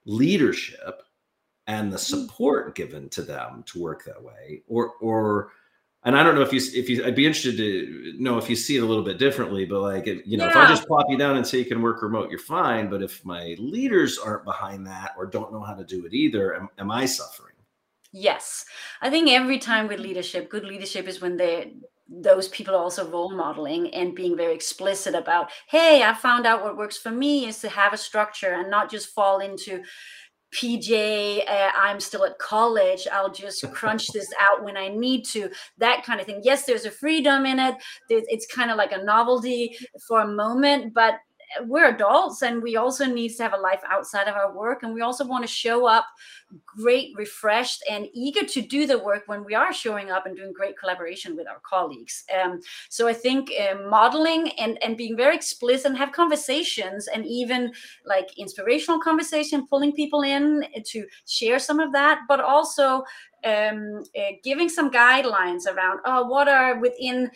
leadership 0.06 1.02
and 1.66 1.92
the 1.92 1.98
mm-hmm. 1.98 2.28
support 2.28 2.76
given 2.76 3.10
to 3.10 3.24
them 3.24 3.64
to 3.66 3.82
work 3.82 4.06
that 4.06 4.22
way, 4.22 4.62
or, 4.68 4.92
or, 5.02 5.50
and 6.04 6.16
I 6.16 6.22
don't 6.22 6.36
know 6.36 6.44
if 6.44 6.54
you 6.54 6.62
if 6.80 6.90
you 6.90 7.04
I'd 7.04 7.16
be 7.16 7.26
interested 7.26 7.58
to 7.58 8.14
know 8.20 8.38
if 8.38 8.48
you 8.48 8.56
see 8.56 8.76
it 8.76 8.84
a 8.84 8.86
little 8.86 9.04
bit 9.04 9.18
differently, 9.18 9.66
but 9.66 9.82
like 9.82 10.06
if, 10.06 10.22
you 10.28 10.38
know, 10.38 10.44
yeah. 10.44 10.52
if 10.52 10.56
I 10.58 10.68
just 10.68 10.86
plop 10.86 11.08
you 11.10 11.18
down 11.18 11.38
and 11.38 11.48
say 11.48 11.58
you 11.58 11.66
can 11.66 11.82
work 11.82 12.04
remote, 12.04 12.30
you're 12.30 12.38
fine. 12.38 12.88
But 12.88 13.02
if 13.02 13.26
my 13.26 13.56
leaders 13.58 14.20
aren't 14.20 14.46
behind 14.46 14.86
that 14.86 15.14
or 15.18 15.26
don't 15.26 15.52
know 15.52 15.64
how 15.64 15.74
to 15.74 15.84
do 15.84 16.06
it 16.06 16.14
either, 16.14 16.56
am, 16.56 16.70
am 16.78 16.92
I 16.92 17.08
suffering? 17.08 17.53
Yes, 18.16 18.66
I 19.02 19.10
think 19.10 19.30
every 19.30 19.58
time 19.58 19.88
with 19.88 20.00
leadership, 20.00 20.50
good 20.50 20.64
leadership 20.64 21.08
is 21.08 21.20
when 21.20 21.36
they 21.36 21.74
those 22.08 22.48
people 22.50 22.76
are 22.76 22.84
also 22.84 23.10
role 23.10 23.36
modeling 23.36 23.92
and 23.94 24.14
being 24.14 24.36
very 24.36 24.54
explicit 24.54 25.16
about 25.16 25.50
hey 25.70 26.04
i 26.04 26.14
found 26.14 26.46
out 26.46 26.62
what 26.62 26.76
works 26.78 26.98
for 26.98 27.10
me 27.10 27.48
is 27.48 27.60
to 27.60 27.70
have 27.70 27.94
a 27.94 27.98
structure 27.98 28.56
and 28.56 28.70
not 28.70 28.92
just 28.92 29.16
fall 29.16 29.40
into 29.40 29.82
pj 30.54 31.40
uh, 31.50 31.72
i'm 31.76 32.02
still 32.02 32.26
at 32.26 32.38
college 32.40 33.08
i'll 33.12 33.32
just 33.32 33.64
crunch 33.74 34.08
this 34.10 34.28
out 34.40 34.64
when 34.64 34.76
i 34.76 34.90
need 34.90 35.24
to 35.24 35.50
that 35.78 36.04
kind 36.04 36.20
of 36.20 36.26
thing. 36.26 36.42
Yes 36.44 36.66
there's 36.66 36.86
a 36.86 36.92
freedom 36.92 37.46
in 37.46 37.58
it. 37.58 37.76
It's 38.10 38.46
kind 38.46 38.70
of 38.70 38.78
like 38.78 38.92
a 38.92 39.04
novelty 39.04 39.76
for 40.06 40.20
a 40.22 40.28
moment 40.28 40.94
but 40.94 41.16
we're 41.62 41.90
adults 41.90 42.42
and 42.42 42.62
we 42.62 42.76
also 42.76 43.06
need 43.06 43.30
to 43.30 43.44
have 43.44 43.54
a 43.54 43.58
life 43.58 43.82
outside 43.90 44.28
of 44.28 44.36
our 44.36 44.56
work. 44.56 44.84
And 44.84 44.94
we 44.94 45.02
also 45.02 45.26
want 45.26 45.44
to 45.44 45.52
show 45.52 45.88
up 45.88 46.06
great 46.66 47.14
refreshed 47.16 47.84
and 47.90 48.08
eager 48.14 48.46
to 48.46 48.62
do 48.62 48.86
the 48.86 49.00
work 49.00 49.24
when 49.28 49.44
we 49.44 49.56
are 49.56 49.74
showing 49.74 50.12
up 50.12 50.26
and 50.26 50.36
doing 50.36 50.54
great 50.54 50.78
collaboration 50.78 51.36
with 51.36 51.48
our 51.48 51.62
colleagues. 51.68 52.24
Um, 52.34 52.60
so 52.90 53.08
i 53.08 53.14
think 53.14 53.52
uh, 53.60 53.76
modeling 53.90 54.50
and 54.60 54.82
and 54.84 54.98
being 54.98 55.18
very 55.18 55.36
explicit 55.36 55.86
and 55.86 55.98
have 55.98 56.12
conversations 56.12 57.08
and 57.08 57.26
even 57.26 57.72
like 58.06 58.28
inspirational 58.38 59.00
conversation 59.00 59.68
pulling 59.68 59.92
people 59.92 60.22
in 60.22 60.64
to 60.86 61.06
share 61.28 61.60
some 61.60 61.80
of 61.80 61.92
that 61.92 62.22
but 62.28 62.40
also 62.40 63.04
um, 63.46 64.04
uh, 64.18 64.32
giving 64.44 64.70
some 64.70 64.90
guidelines 64.90 65.66
around 65.68 66.00
oh 66.06 66.26
what 66.28 66.48
are 66.48 66.80
within 66.80 67.30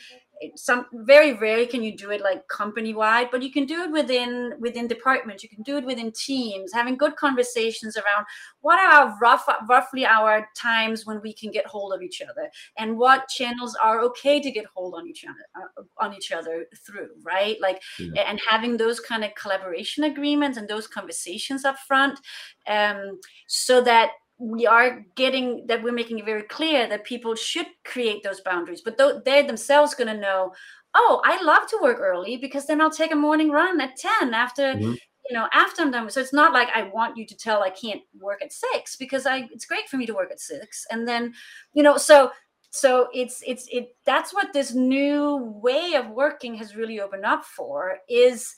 some 0.56 0.86
very 0.94 1.34
rarely 1.34 1.66
can 1.66 1.84
you 1.84 1.96
do 1.96 2.12
it 2.12 2.22
like 2.22 2.48
company 2.48 2.94
wide 2.94 3.30
but 3.32 3.42
you 3.42 3.52
can 3.52 3.66
do 3.66 3.82
it 3.82 3.92
within 3.92 4.54
within 4.60 4.88
departments 4.88 5.44
you 5.44 5.50
can 5.50 5.64
do 5.64 5.78
it 5.78 5.86
within 5.86 6.12
teams 6.12 6.72
having 6.74 6.96
good 6.96 7.16
conversations 7.16 7.98
around 7.98 8.26
what 8.62 8.80
are 8.80 8.92
our 8.92 9.18
rough 9.22 9.48
roughly 9.68 10.06
our 10.06 10.48
times 10.56 11.06
when 11.06 11.22
we 11.22 11.34
can 11.34 11.52
get 11.52 11.66
hold 11.66 11.94
of 11.94 12.02
each 12.02 12.22
other 12.22 12.50
and 12.78 12.98
what 12.98 13.28
channels 13.30 13.76
are 13.82 14.02
okay 14.02 14.40
to 14.40 14.52
get 14.52 14.66
hold 14.66 14.94
on 14.96 15.08
each 15.08 15.26
other 15.26 15.46
uh, 15.56 16.06
on 16.06 16.14
each 16.14 16.32
other 16.32 16.66
through 16.86 17.10
right 17.24 17.58
like 17.62 17.82
yeah. 18.00 18.22
and 18.22 18.40
having 18.48 18.78
those 18.78 19.00
kind 19.00 19.24
of 19.24 19.34
collaboration 19.36 20.04
agreements 20.04 20.58
and 20.58 20.68
those 20.68 20.88
conversations 20.88 21.66
up 21.66 21.78
front 21.88 22.20
um, 22.68 23.20
so 23.48 23.82
that 23.82 24.12
we 24.40 24.68
are 24.68 25.04
getting 25.16 25.66
that 25.68 25.82
we're 25.82 25.92
making 25.92 26.20
it 26.20 26.26
very 26.26 26.44
clear 26.44 26.88
that 26.88 27.04
people 27.04 27.36
should 27.36 27.66
create 27.84 28.22
those 28.24 28.42
boundaries 28.42 28.82
but 28.82 28.98
they're 29.26 29.48
themselves 29.48 29.96
going 29.96 30.08
to 30.08 30.20
know 30.20 30.54
oh 30.94 31.22
i 31.26 31.42
love 31.44 31.68
to 31.68 31.80
work 31.82 32.00
early 32.00 32.38
because 32.38 32.66
then 32.66 32.80
i'll 32.80 32.92
take 32.92 33.12
a 33.12 33.16
morning 33.16 33.50
run 33.50 33.82
at 33.82 33.96
10 33.96 34.34
after 34.34 34.74
mm-hmm. 34.74 34.92
you 34.92 35.34
know 35.34 35.48
after 35.54 35.82
i'm 35.82 35.92
done 35.92 36.10
so 36.10 36.22
it's 36.22 36.34
not 36.34 36.54
like 36.54 36.70
i 36.76 36.84
want 36.84 37.18
you 37.18 37.26
to 37.26 37.36
tell 37.36 37.64
i 37.64 37.70
can't 37.70 38.02
work 38.20 38.42
at 38.44 38.54
six 38.54 38.96
because 38.96 39.26
i 39.26 39.48
it's 39.52 39.66
great 39.66 39.90
for 39.90 39.98
me 39.98 40.06
to 40.06 40.14
work 40.14 40.32
at 40.32 40.40
six 40.40 40.86
and 40.92 41.08
then 41.08 41.34
you 41.74 41.82
know 41.82 41.98
so 41.98 42.32
so 42.70 43.08
it's 43.14 43.42
it's 43.48 43.68
it 43.72 43.96
that's 44.06 44.34
what 44.34 44.54
this 44.54 44.74
new 44.74 45.38
way 45.64 45.96
of 45.96 46.10
working 46.10 46.54
has 46.54 46.76
really 46.76 47.00
opened 47.00 47.26
up 47.26 47.44
for 47.44 47.98
is 48.08 48.56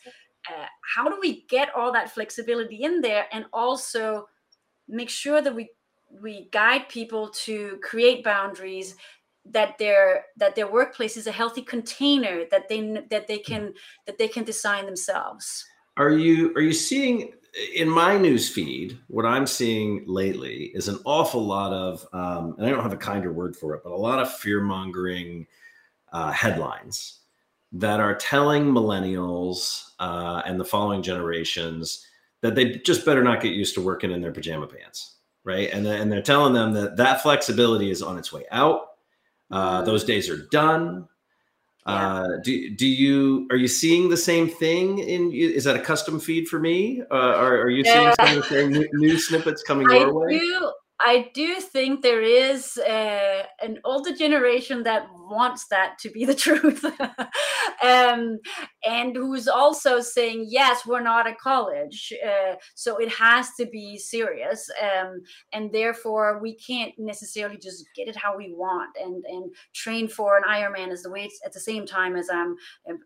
uh, 0.50 0.66
how 0.96 1.08
do 1.08 1.18
we 1.22 1.46
get 1.48 1.70
all 1.76 1.92
that 1.92 2.12
flexibility 2.12 2.84
in 2.84 3.02
there 3.02 3.28
and 3.32 3.46
also 3.54 4.26
make 4.90 5.10
sure 5.10 5.42
that 5.42 5.56
we 5.56 5.70
we 6.22 6.50
guide 6.52 6.90
people 6.90 7.30
to 7.30 7.80
create 7.84 8.24
boundaries 8.24 8.96
that 9.46 9.78
their 9.78 10.26
that 10.38 10.56
their 10.56 10.72
workplace 10.72 11.16
is 11.18 11.28
a 11.28 11.32
healthy 11.32 11.62
container 11.62 12.44
that 12.52 12.68
they 12.68 12.82
that 13.10 13.28
they 13.28 13.38
can 13.38 13.74
that 14.06 14.18
they 14.18 14.28
can 14.28 14.44
design 14.44 14.86
themselves. 14.86 15.66
Are 15.98 16.12
you 16.12 16.54
are 16.56 16.62
you 16.62 16.74
seeing 16.74 17.34
in 17.76 17.90
my 17.90 18.18
news 18.18 18.48
feed 18.48 18.98
what 19.08 19.26
i'm 19.26 19.48
seeing 19.48 20.04
lately 20.06 20.72
is 20.76 20.88
an 20.88 21.00
awful 21.04 21.44
lot 21.44 21.74
of 21.74 22.06
um, 22.14 22.56
and 22.58 22.68
i 22.68 22.70
don't 22.70 22.84
have 22.84 22.94
a 22.94 22.98
kinder 22.98 23.34
word 23.34 23.56
for 23.56 23.74
it 23.74 23.82
but 23.84 23.92
a 23.92 23.96
lot 23.96 24.20
of 24.20 24.32
fear 24.32 24.62
mongering 24.62 25.48
uh, 26.12 26.32
headlines 26.32 27.22
that 27.72 28.00
are 28.00 28.16
telling 28.16 28.66
millennials 28.66 29.92
uh, 30.00 30.42
and 30.46 30.60
the 30.60 30.66
following 30.66 31.02
generations 31.02 32.06
that 32.42 32.56
they 32.56 32.76
just 32.80 33.06
better 33.06 33.24
not 33.24 33.42
get 33.42 33.54
used 33.54 33.76
to 33.76 33.82
working 33.82 34.12
in 34.12 34.22
their 34.22 34.32
pajama 34.32 34.68
pants, 34.68 35.16
right? 35.44 35.70
And 35.72 35.86
and 35.86 36.12
they're 36.12 36.22
telling 36.22 36.54
them 36.54 36.74
that 36.74 36.98
that 36.98 37.22
flexibility 37.22 37.92
is 37.92 38.02
on 38.02 38.18
its 38.18 38.32
way 38.32 38.46
out. 38.52 38.88
Uh, 39.52 39.78
mm-hmm. 39.78 39.86
those 39.86 40.04
days 40.04 40.30
are 40.30 40.48
done. 40.52 41.08
Yeah. 41.88 41.94
Uh, 41.94 42.28
do 42.44 42.76
do 42.76 42.88
you 42.88 43.48
are 43.52 43.58
you 43.58 43.68
seeing 43.68 44.10
the 44.10 44.18
same 44.18 44.48
thing? 44.48 45.00
In 45.00 45.32
is 45.32 45.64
that 45.64 45.76
a 45.76 45.80
custom 45.80 46.20
feed 46.20 46.48
for 46.48 46.60
me? 46.60 47.02
Uh, 47.10 47.16
are, 47.16 47.62
are 47.62 47.70
you 47.70 47.84
seeing 47.84 48.14
some 48.20 48.30
of 48.30 48.36
the 48.36 48.44
same 48.44 48.72
new, 48.72 48.88
new 48.94 49.18
snippets 49.18 49.64
coming 49.64 49.88
I 49.92 50.00
your 50.00 50.14
way? 50.14 50.40
Do, 50.40 50.72
I 51.02 51.30
do 51.34 51.62
think 51.62 52.02
there 52.02 52.22
is 52.22 52.78
uh, 52.78 53.44
an 53.62 53.80
older 53.86 54.14
generation 54.14 54.84
that 54.84 55.08
wants 55.14 55.68
that 55.68 55.98
to 56.00 56.10
be 56.10 56.26
the 56.26 56.36
truth, 56.46 56.84
um, 57.84 58.40
and 58.86 59.16
who's 59.16 59.48
also 59.48 60.02
saying, 60.02 60.48
"Yes, 60.50 60.86
we're 60.86 61.02
not 61.02 61.28
a 61.28 61.36
college, 61.36 62.14
uh, 62.26 62.56
so 62.76 62.98
it 62.98 63.10
has 63.10 63.52
to 63.56 63.66
be 63.66 63.98
serious, 63.98 64.70
um, 64.82 65.22
and 65.54 65.72
therefore 65.72 66.40
we 66.42 66.56
can't 66.56 66.94
necessarily 66.98 67.58
just 67.58 67.86
get 67.96 68.10
it 68.10 68.16
how 68.18 68.36
we 68.36 68.54
want 68.54 68.90
and 69.02 69.24
and 69.26 69.54
train 69.74 70.08
for 70.08 70.38
an 70.38 70.44
Ironman 70.44 70.92
as 70.92 71.04
the 71.04 71.12
weight 71.12 71.32
at 71.46 71.54
the 71.54 71.60
same 71.60 71.86
time 71.86 72.18
as 72.18 72.30
I'm 72.30 72.56
um, 72.90 73.00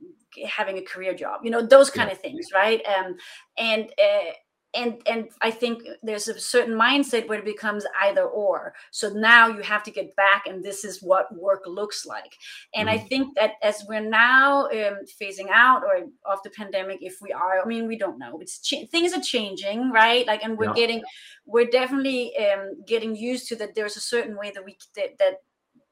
having 0.48 0.80
a 0.80 0.82
career 0.82 1.14
job. 1.14 1.42
You 1.44 1.52
know, 1.52 1.62
those 1.62 1.92
kind 1.92 2.12
of 2.12 2.18
things, 2.20 2.48
right? 2.54 2.82
Um, 2.88 3.16
and 3.58 3.92
uh, 4.00 4.32
and 4.74 5.02
and 5.06 5.30
i 5.42 5.52
think 5.52 5.84
there's 6.02 6.28
a 6.28 6.40
certain 6.40 6.74
mindset 6.74 7.28
where 7.28 7.40
it 7.40 7.46
becomes 7.46 7.86
either 8.04 8.24
or 8.24 8.74
so 8.92 9.10
now 9.10 9.48
you 9.48 9.62
have 9.62 9.84
to 9.84 9.92
get 9.92 10.16
back 10.16 10.48
and 10.48 10.64
this 10.64 10.84
is 10.84 11.02
what 11.02 11.34
work 11.36 11.64
looks 11.66 12.06
like 12.06 12.38
and 12.76 12.88
mm-hmm. 12.88 13.00
i 13.04 13.08
think 13.08 13.36
that 13.36 13.54
as 13.62 13.84
we're 13.88 14.00
now 14.00 14.66
um, 14.66 14.98
phasing 15.22 15.50
out 15.52 15.84
or 15.84 16.08
of 16.32 16.40
the 16.44 16.50
pandemic 16.52 17.00
if 17.02 17.18
we 17.22 17.32
are 17.32 17.62
i 17.62 17.66
mean 17.66 17.88
we 17.88 17.98
don't 17.98 18.18
know 18.18 18.40
it's 18.40 18.60
ch- 18.60 18.90
things 18.92 19.14
are 19.14 19.22
changing 19.22 19.92
right 19.92 20.26
like 20.28 20.44
and 20.44 20.58
we're 20.58 20.66
yeah. 20.66 20.74
getting 20.74 21.02
we're 21.46 21.66
definitely 21.66 22.34
um, 22.38 22.74
getting 22.88 23.16
used 23.16 23.48
to 23.48 23.56
that 23.56 23.76
there's 23.76 23.98
a 23.98 24.02
certain 24.02 24.38
way 24.38 24.52
that 24.54 24.64
we 24.64 24.78
that, 24.96 25.18
that 25.20 25.36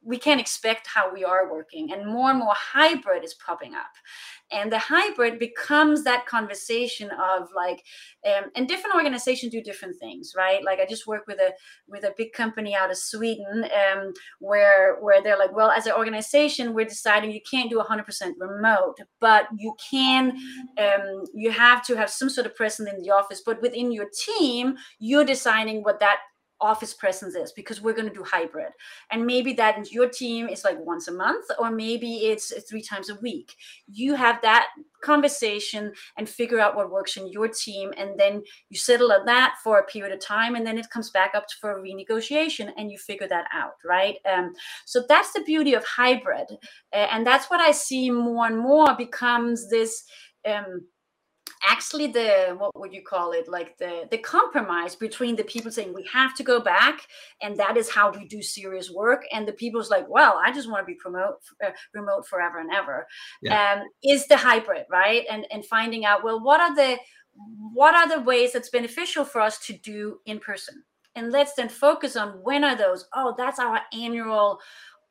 we 0.03 0.17
can't 0.17 0.41
expect 0.41 0.88
how 0.88 1.13
we 1.13 1.24
are 1.24 1.51
working 1.51 1.91
and 1.91 2.05
more 2.05 2.29
and 2.29 2.39
more 2.39 2.53
hybrid 2.55 3.24
is 3.24 3.34
popping 3.36 3.75
up. 3.75 3.91
And 4.51 4.72
the 4.72 4.79
hybrid 4.79 5.39
becomes 5.39 6.03
that 6.03 6.25
conversation 6.25 7.10
of 7.12 7.50
like 7.55 7.84
um, 8.25 8.51
and 8.55 8.67
different 8.67 8.96
organizations 8.96 9.51
do 9.51 9.62
different 9.62 9.98
things 10.00 10.34
right? 10.36 10.63
Like 10.63 10.79
i 10.79 10.86
just 10.86 11.08
work 11.08 11.25
with 11.27 11.39
a 11.39 11.53
with 11.88 12.03
a 12.03 12.13
big 12.17 12.34
company 12.34 12.75
out 12.75 12.91
of 12.91 12.98
sweden 12.98 13.65
um, 13.65 14.13
where 14.39 14.98
where 15.01 15.22
they're 15.22 15.38
like 15.38 15.55
well 15.55 15.72
as 15.72 15.86
an 15.86 15.93
organization 15.93 16.74
we're 16.74 16.86
deciding 16.86 17.31
you 17.31 17.41
can't 17.50 17.70
do 17.70 17.79
100% 17.79 18.34
remote 18.38 18.96
but 19.20 19.48
you 19.58 19.75
can 19.89 20.31
um, 20.77 21.24
you 21.34 21.51
have 21.51 21.86
to 21.86 21.96
have 21.96 22.10
some 22.10 22.29
sort 22.29 22.46
of 22.46 22.55
presence 22.55 22.89
in 22.91 23.01
the 23.01 23.12
office 23.12 23.41
but 23.46 23.62
within 23.62 23.91
your 23.91 24.08
team 24.25 24.75
you're 25.00 25.25
deciding 25.25 25.81
what 25.84 26.00
that 26.00 26.20
office 26.61 26.93
presence 26.93 27.35
is 27.35 27.51
because 27.51 27.81
we're 27.81 27.93
going 27.93 28.07
to 28.07 28.13
do 28.13 28.23
hybrid. 28.23 28.71
And 29.11 29.25
maybe 29.25 29.53
that 29.53 29.77
in 29.77 29.85
your 29.91 30.07
team 30.07 30.47
is 30.47 30.63
like 30.63 30.77
once 30.79 31.07
a 31.07 31.11
month 31.11 31.45
or 31.59 31.71
maybe 31.71 32.27
it's 32.27 32.53
three 32.69 32.81
times 32.81 33.09
a 33.09 33.15
week. 33.15 33.55
You 33.91 34.15
have 34.15 34.41
that 34.43 34.67
conversation 35.03 35.91
and 36.17 36.29
figure 36.29 36.59
out 36.59 36.75
what 36.75 36.91
works 36.91 37.17
in 37.17 37.27
your 37.31 37.47
team 37.47 37.91
and 37.97 38.19
then 38.19 38.43
you 38.69 38.77
settle 38.77 39.11
on 39.11 39.25
that 39.25 39.55
for 39.63 39.79
a 39.79 39.85
period 39.85 40.13
of 40.13 40.19
time 40.19 40.55
and 40.55 40.65
then 40.65 40.77
it 40.77 40.89
comes 40.91 41.09
back 41.09 41.31
up 41.33 41.45
for 41.59 41.71
a 41.71 41.81
renegotiation 41.81 42.71
and 42.77 42.91
you 42.91 42.97
figure 42.97 43.27
that 43.27 43.45
out 43.51 43.73
right? 43.83 44.17
Um, 44.31 44.53
so 44.85 45.03
that's 45.09 45.33
the 45.33 45.41
beauty 45.41 45.73
of 45.73 45.83
hybrid. 45.83 46.47
Uh, 46.93 47.07
and 47.11 47.25
that's 47.25 47.49
what 47.49 47.59
i 47.59 47.71
see 47.71 48.09
more 48.11 48.45
and 48.45 48.57
more 48.57 48.95
becomes 48.95 49.69
this 49.69 50.03
um, 50.45 50.81
actually 51.67 52.08
the 52.08 52.55
what 52.58 52.77
would 52.79 52.93
you 52.93 53.01
call 53.01 53.31
it 53.31 53.48
like 53.48 53.77
the 53.77 54.08
the 54.12 54.17
compromise 54.17 54.96
between 54.96 55.36
the 55.36 55.43
people 55.43 55.72
saying 55.72 55.93
we 55.93 56.08
have 56.12 56.36
to 56.36 56.43
go 56.43 56.60
back 56.60 57.08
and 57.41 57.58
that 57.58 57.77
is 57.77 57.89
how 57.89 58.12
we 58.12 58.25
do 58.25 58.41
serious 58.41 58.91
work 58.91 59.24
and 59.31 59.48
the 59.48 59.53
people's 59.53 59.89
like 59.89 60.08
well 60.10 60.39
i 60.46 60.51
just 60.51 60.70
want 60.70 60.81
to 60.81 60.86
be 60.86 60.96
promote 60.96 61.36
uh, 61.65 61.70
remote 61.93 62.27
forever 62.27 62.60
and 62.60 62.72
ever 62.74 63.08
yeah. 63.41 63.74
um, 63.74 63.88
is 64.03 64.27
the 64.27 64.38
hybrid 64.38 64.86
right 64.89 65.25
and 65.29 65.46
and 65.51 65.65
finding 65.65 66.05
out 66.05 66.24
well 66.24 66.41
what 66.43 66.60
are 66.60 66.75
the 66.75 66.98
what 67.74 67.96
are 67.96 68.10
the 68.10 68.24
ways 68.24 68.53
that's 68.53 68.70
beneficial 68.70 69.24
for 69.24 69.41
us 69.41 69.58
to 69.60 69.74
do 69.74 70.20
in 70.25 70.39
person 70.39 70.84
and 71.15 71.31
let's 71.31 71.53
then 71.53 71.70
focus 71.70 72.15
on 72.15 72.29
when 72.43 72.63
are 72.63 72.75
those 72.75 73.08
oh 73.15 73.34
that's 73.38 73.60
our 73.60 73.81
annual 73.93 74.60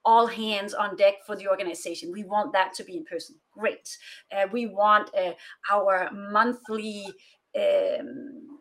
all 0.05 0.27
hands 0.27 0.73
on 0.75 0.97
deck 0.97 1.15
for 1.27 1.37
the 1.37 1.49
organization. 1.49 2.13
We 2.13 2.25
want 2.25 2.53
that 2.53 2.73
to 2.75 2.85
be 2.85 2.97
in 2.97 3.05
person. 3.05 3.37
Great. 3.61 3.97
Uh, 4.35 4.47
we 4.50 4.67
want 4.67 5.11
uh, 5.14 5.33
our 5.71 6.11
monthly 6.12 7.07
um, 7.57 8.59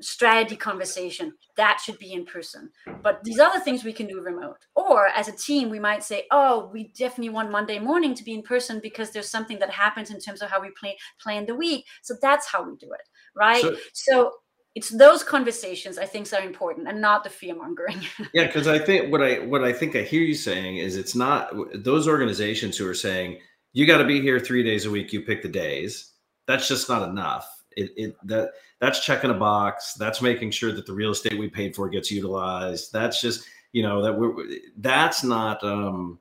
strategy 0.00 0.56
conversation 0.56 1.32
that 1.56 1.80
should 1.82 1.98
be 1.98 2.12
in 2.12 2.26
person. 2.26 2.70
But 3.02 3.22
these 3.24 3.38
other 3.38 3.60
things 3.60 3.84
we 3.84 3.92
can 3.92 4.06
do 4.06 4.20
remote. 4.20 4.58
Or 4.74 5.08
as 5.08 5.28
a 5.28 5.32
team, 5.32 5.70
we 5.70 5.78
might 5.78 6.02
say, 6.02 6.26
oh, 6.30 6.68
we 6.72 6.88
definitely 6.96 7.30
want 7.30 7.50
Monday 7.50 7.78
morning 7.78 8.14
to 8.14 8.24
be 8.24 8.34
in 8.34 8.42
person 8.42 8.80
because 8.82 9.10
there's 9.10 9.30
something 9.30 9.58
that 9.60 9.70
happens 9.70 10.10
in 10.10 10.20
terms 10.20 10.42
of 10.42 10.50
how 10.50 10.60
we 10.60 10.70
play, 10.78 10.96
plan 11.20 11.46
the 11.46 11.54
week. 11.54 11.86
So 12.02 12.14
that's 12.20 12.46
how 12.46 12.62
we 12.68 12.76
do 12.76 12.92
it. 12.92 13.08
Right. 13.36 13.62
so, 13.62 13.76
so 13.92 14.32
it's 14.74 14.90
those 14.90 15.22
conversations 15.22 15.98
I 15.98 16.04
think 16.04 16.32
are 16.32 16.42
important 16.42 16.88
and 16.88 17.00
not 17.00 17.22
the 17.22 17.30
fear 17.30 17.54
mongering. 17.54 18.00
yeah, 18.34 18.46
because 18.46 18.66
I 18.66 18.78
think 18.78 19.12
what 19.12 19.22
I 19.22 19.38
what 19.38 19.62
I 19.62 19.72
think 19.72 19.94
I 19.94 20.02
hear 20.02 20.22
you 20.22 20.34
saying 20.34 20.78
is 20.78 20.96
it's 20.96 21.14
not 21.14 21.54
those 21.74 22.08
organizations 22.08 22.76
who 22.76 22.88
are 22.88 22.94
saying 22.94 23.38
you 23.74 23.86
got 23.86 23.98
to 23.98 24.04
be 24.04 24.22
here 24.22 24.40
three 24.40 24.62
days 24.62 24.86
a 24.86 24.90
week. 24.90 25.12
You 25.12 25.20
pick 25.20 25.42
the 25.42 25.48
days. 25.48 26.12
That's 26.46 26.68
just 26.68 26.88
not 26.88 27.06
enough. 27.06 27.50
It, 27.76 27.90
it 27.96 28.16
that 28.24 28.52
that's 28.80 29.04
checking 29.04 29.30
a 29.30 29.34
box. 29.34 29.94
That's 29.94 30.22
making 30.22 30.52
sure 30.52 30.72
that 30.72 30.86
the 30.86 30.92
real 30.94 31.10
estate 31.10 31.38
we 31.38 31.48
paid 31.48 31.74
for 31.74 31.88
gets 31.88 32.10
utilized. 32.10 32.92
That's 32.92 33.20
just 33.20 33.46
you 33.72 33.82
know 33.82 34.00
that 34.02 34.16
we're 34.16 34.34
that's 34.78 35.24
not 35.24 35.62
um, 35.64 36.20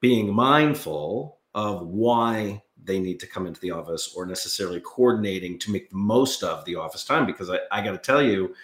being 0.00 0.32
mindful 0.32 1.38
of 1.54 1.86
why 1.86 2.62
they 2.84 3.00
need 3.00 3.18
to 3.20 3.26
come 3.26 3.46
into 3.46 3.60
the 3.60 3.70
office 3.70 4.12
or 4.14 4.26
necessarily 4.26 4.80
coordinating 4.80 5.58
to 5.58 5.70
make 5.70 5.90
the 5.90 5.96
most 5.96 6.42
of 6.44 6.64
the 6.64 6.76
office 6.76 7.04
time 7.04 7.26
because 7.26 7.50
I, 7.50 7.58
I 7.72 7.82
got 7.82 7.92
to 7.92 7.98
tell 7.98 8.22
you 8.22 8.54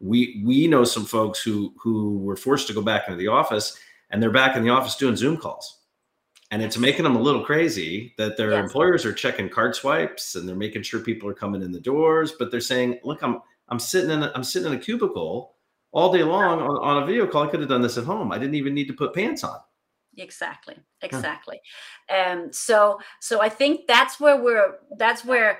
we 0.00 0.42
we 0.44 0.66
know 0.66 0.84
some 0.84 1.04
folks 1.04 1.42
who 1.42 1.74
who 1.78 2.18
were 2.18 2.36
forced 2.36 2.66
to 2.68 2.74
go 2.74 2.82
back 2.82 3.08
into 3.08 3.18
the 3.18 3.28
office 3.28 3.78
and 4.10 4.22
they're 4.22 4.30
back 4.30 4.56
in 4.56 4.62
the 4.62 4.70
office 4.70 4.96
doing 4.96 5.16
zoom 5.16 5.36
calls 5.36 5.80
and 6.50 6.62
it's 6.62 6.78
making 6.78 7.02
them 7.02 7.16
a 7.16 7.20
little 7.20 7.44
crazy 7.44 8.14
that 8.18 8.36
their 8.36 8.52
yes. 8.52 8.62
employers 8.62 9.04
are 9.04 9.12
checking 9.12 9.48
card 9.48 9.74
swipes 9.74 10.36
and 10.36 10.48
they're 10.48 10.56
making 10.56 10.82
sure 10.82 11.00
people 11.00 11.28
are 11.28 11.34
coming 11.34 11.62
in 11.62 11.72
the 11.72 11.80
doors 11.80 12.32
but 12.38 12.50
they're 12.50 12.60
saying 12.60 12.98
look 13.02 13.22
i'm 13.22 13.40
i'm 13.68 13.78
sitting 13.78 14.10
in 14.10 14.22
a, 14.22 14.32
i'm 14.34 14.44
sitting 14.44 14.70
in 14.72 14.78
a 14.78 14.80
cubicle 14.80 15.56
all 15.92 16.12
day 16.12 16.22
long 16.22 16.60
on, 16.60 16.76
on 16.82 17.02
a 17.02 17.06
video 17.06 17.26
call. 17.26 17.44
I 17.44 17.46
could 17.46 17.60
have 17.60 17.70
done 17.70 17.80
this 17.80 17.96
at 17.96 18.04
home. 18.04 18.30
I 18.30 18.38
didn't 18.38 18.54
even 18.54 18.74
need 18.74 18.86
to 18.88 18.92
put 18.92 19.14
pants 19.14 19.42
on. 19.42 19.58
Exactly 20.18 20.76
exactly. 21.02 21.60
Huh. 22.08 22.32
um 22.32 22.52
so 22.52 22.98
so 23.20 23.42
i 23.42 23.50
think 23.50 23.86
that's 23.86 24.18
where 24.18 24.42
we're 24.42 24.78
that's 24.96 25.24
where 25.26 25.58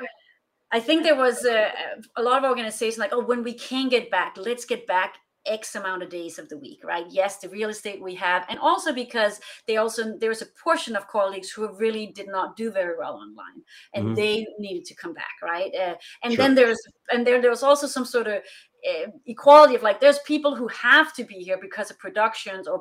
i 0.72 0.80
think 0.80 1.02
there 1.02 1.14
was 1.14 1.44
a, 1.44 1.70
a 2.16 2.22
lot 2.22 2.42
of 2.42 2.48
organizations 2.48 2.98
like 2.98 3.12
oh 3.12 3.22
when 3.24 3.42
we 3.42 3.52
can 3.52 3.90
get 3.90 4.10
back 4.10 4.36
let's 4.38 4.64
get 4.64 4.86
back 4.86 5.18
x 5.46 5.74
amount 5.74 6.02
of 6.02 6.08
days 6.08 6.38
of 6.38 6.48
the 6.48 6.58
week 6.58 6.80
right 6.84 7.06
yes 7.08 7.38
the 7.38 7.48
real 7.48 7.68
estate 7.68 8.02
we 8.02 8.14
have 8.14 8.44
and 8.48 8.58
also 8.58 8.92
because 8.92 9.40
they 9.66 9.76
also 9.76 10.16
there's 10.18 10.42
a 10.42 10.46
portion 10.62 10.96
of 10.96 11.08
colleagues 11.08 11.50
who 11.50 11.72
really 11.76 12.06
did 12.08 12.28
not 12.28 12.56
do 12.56 12.70
very 12.70 12.96
well 12.98 13.14
online 13.14 13.62
and 13.94 14.04
mm-hmm. 14.06 14.14
they 14.14 14.46
needed 14.58 14.84
to 14.84 14.94
come 14.94 15.14
back 15.14 15.34
right 15.42 15.74
uh, 15.74 15.94
and 16.22 16.34
sure. 16.34 16.42
then 16.42 16.54
there's 16.54 16.80
and 17.10 17.26
then 17.26 17.40
there's 17.40 17.62
also 17.62 17.86
some 17.86 18.04
sort 18.04 18.26
of 18.26 18.42
uh, 18.88 19.06
equality 19.26 19.74
of 19.74 19.82
like 19.82 20.00
there's 20.00 20.18
people 20.20 20.54
who 20.54 20.68
have 20.68 21.12
to 21.14 21.24
be 21.24 21.36
here 21.36 21.58
because 21.60 21.90
of 21.90 21.98
productions 21.98 22.68
or 22.68 22.78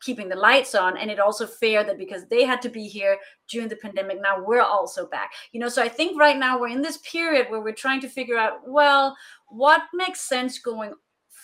keeping 0.00 0.28
the 0.28 0.36
lights 0.36 0.74
on 0.74 0.96
and 0.96 1.10
it 1.10 1.18
also 1.18 1.46
fair 1.46 1.82
that 1.82 1.98
because 1.98 2.26
they 2.26 2.44
had 2.44 2.62
to 2.62 2.68
be 2.68 2.86
here 2.86 3.18
during 3.48 3.68
the 3.68 3.76
pandemic 3.76 4.20
now 4.20 4.42
we're 4.44 4.62
also 4.62 5.08
back 5.08 5.32
you 5.52 5.60
know 5.60 5.68
so 5.68 5.82
i 5.82 5.88
think 5.88 6.18
right 6.18 6.36
now 6.36 6.58
we're 6.58 6.68
in 6.68 6.82
this 6.82 6.98
period 6.98 7.46
where 7.50 7.60
we're 7.60 7.72
trying 7.72 8.00
to 8.00 8.08
figure 8.08 8.38
out 8.38 8.60
well 8.66 9.16
what 9.48 9.82
makes 9.92 10.20
sense 10.20 10.58
going 10.58 10.92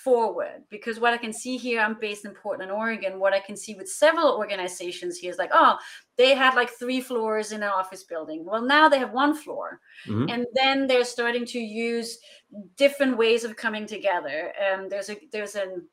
forward 0.05 0.63
because 0.69 1.01
what 1.01 1.15
i 1.15 1.17
can 1.17 1.33
see 1.33 1.57
here 1.57 1.81
i'm 1.81 1.99
based 1.99 2.27
in 2.27 2.33
portland 2.33 2.71
oregon. 2.71 3.19
What 3.19 3.33
i 3.33 3.41
can 3.41 3.57
see 3.57 3.75
with 3.75 3.89
several 3.89 4.37
organizations 4.37 5.17
here 5.17 5.31
is 5.31 5.39
like 5.39 5.51
oh 5.53 5.77
they 6.17 6.35
had 6.35 6.55
like 6.55 6.71
three 6.71 7.01
floors 7.01 7.51
in 7.51 7.63
an 7.63 7.69
office 7.69 8.05
building. 8.05 8.45
Well 8.45 8.63
now 8.63 8.89
they 8.89 8.99
have 8.99 9.13
one 9.13 9.35
floor. 9.35 9.81
Mm-hmm. 10.07 10.29
and 10.29 10.47
then 10.55 10.87
they're 10.87 11.05
starting 11.05 11.47
to 11.47 11.59
use 11.59 12.19
different 12.77 13.17
ways 13.17 13.45
of 13.45 13.57
coming 13.57 13.87
together. 13.87 14.53
Um, 14.65 14.89
there's 14.89 15.11
a 15.11 15.17
there's 15.33 15.55
an 15.55 15.89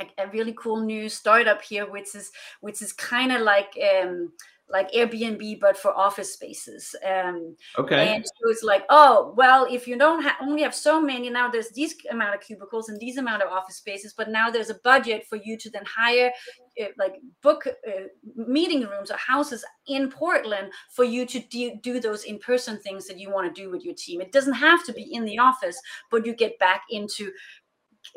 a, 0.00 0.24
a 0.24 0.28
really 0.28 0.54
cool 0.56 0.80
new 0.80 1.08
startup 1.08 1.62
here, 1.62 1.90
which 1.90 2.14
is 2.14 2.30
which 2.60 2.82
is 2.82 2.92
kind 2.92 3.32
of 3.32 3.42
like 3.42 3.78
um, 4.02 4.32
like 4.72 4.90
Airbnb, 4.92 5.60
but 5.60 5.76
for 5.76 5.96
office 5.96 6.32
spaces. 6.32 6.96
Um, 7.06 7.54
okay. 7.78 8.14
And 8.14 8.24
so 8.24 8.50
it's 8.50 8.62
like, 8.62 8.84
oh, 8.88 9.34
well, 9.36 9.66
if 9.70 9.86
you 9.86 9.98
don't 9.98 10.22
ha- 10.22 10.38
only 10.40 10.62
have 10.62 10.74
so 10.74 11.00
many, 11.00 11.28
now 11.28 11.50
there's 11.50 11.68
these 11.70 11.94
amount 12.10 12.34
of 12.34 12.40
cubicles 12.40 12.88
and 12.88 12.98
these 12.98 13.18
amount 13.18 13.42
of 13.42 13.50
office 13.50 13.76
spaces, 13.76 14.14
but 14.16 14.30
now 14.30 14.50
there's 14.50 14.70
a 14.70 14.80
budget 14.82 15.26
for 15.28 15.36
you 15.36 15.58
to 15.58 15.70
then 15.70 15.84
hire, 15.84 16.32
uh, 16.80 16.86
like, 16.96 17.16
book 17.42 17.66
uh, 17.66 17.90
meeting 18.34 18.80
rooms 18.82 19.10
or 19.10 19.16
houses 19.18 19.62
in 19.86 20.10
Portland 20.10 20.72
for 20.90 21.04
you 21.04 21.26
to 21.26 21.38
do, 21.38 21.78
do 21.82 22.00
those 22.00 22.24
in 22.24 22.38
person 22.38 22.78
things 22.78 23.06
that 23.06 23.18
you 23.18 23.30
want 23.30 23.54
to 23.54 23.62
do 23.62 23.70
with 23.70 23.84
your 23.84 23.94
team. 23.94 24.20
It 24.20 24.32
doesn't 24.32 24.54
have 24.54 24.84
to 24.86 24.92
be 24.92 25.12
in 25.12 25.24
the 25.26 25.38
office, 25.38 25.78
but 26.10 26.24
you 26.24 26.34
get 26.34 26.58
back 26.58 26.84
into 26.90 27.30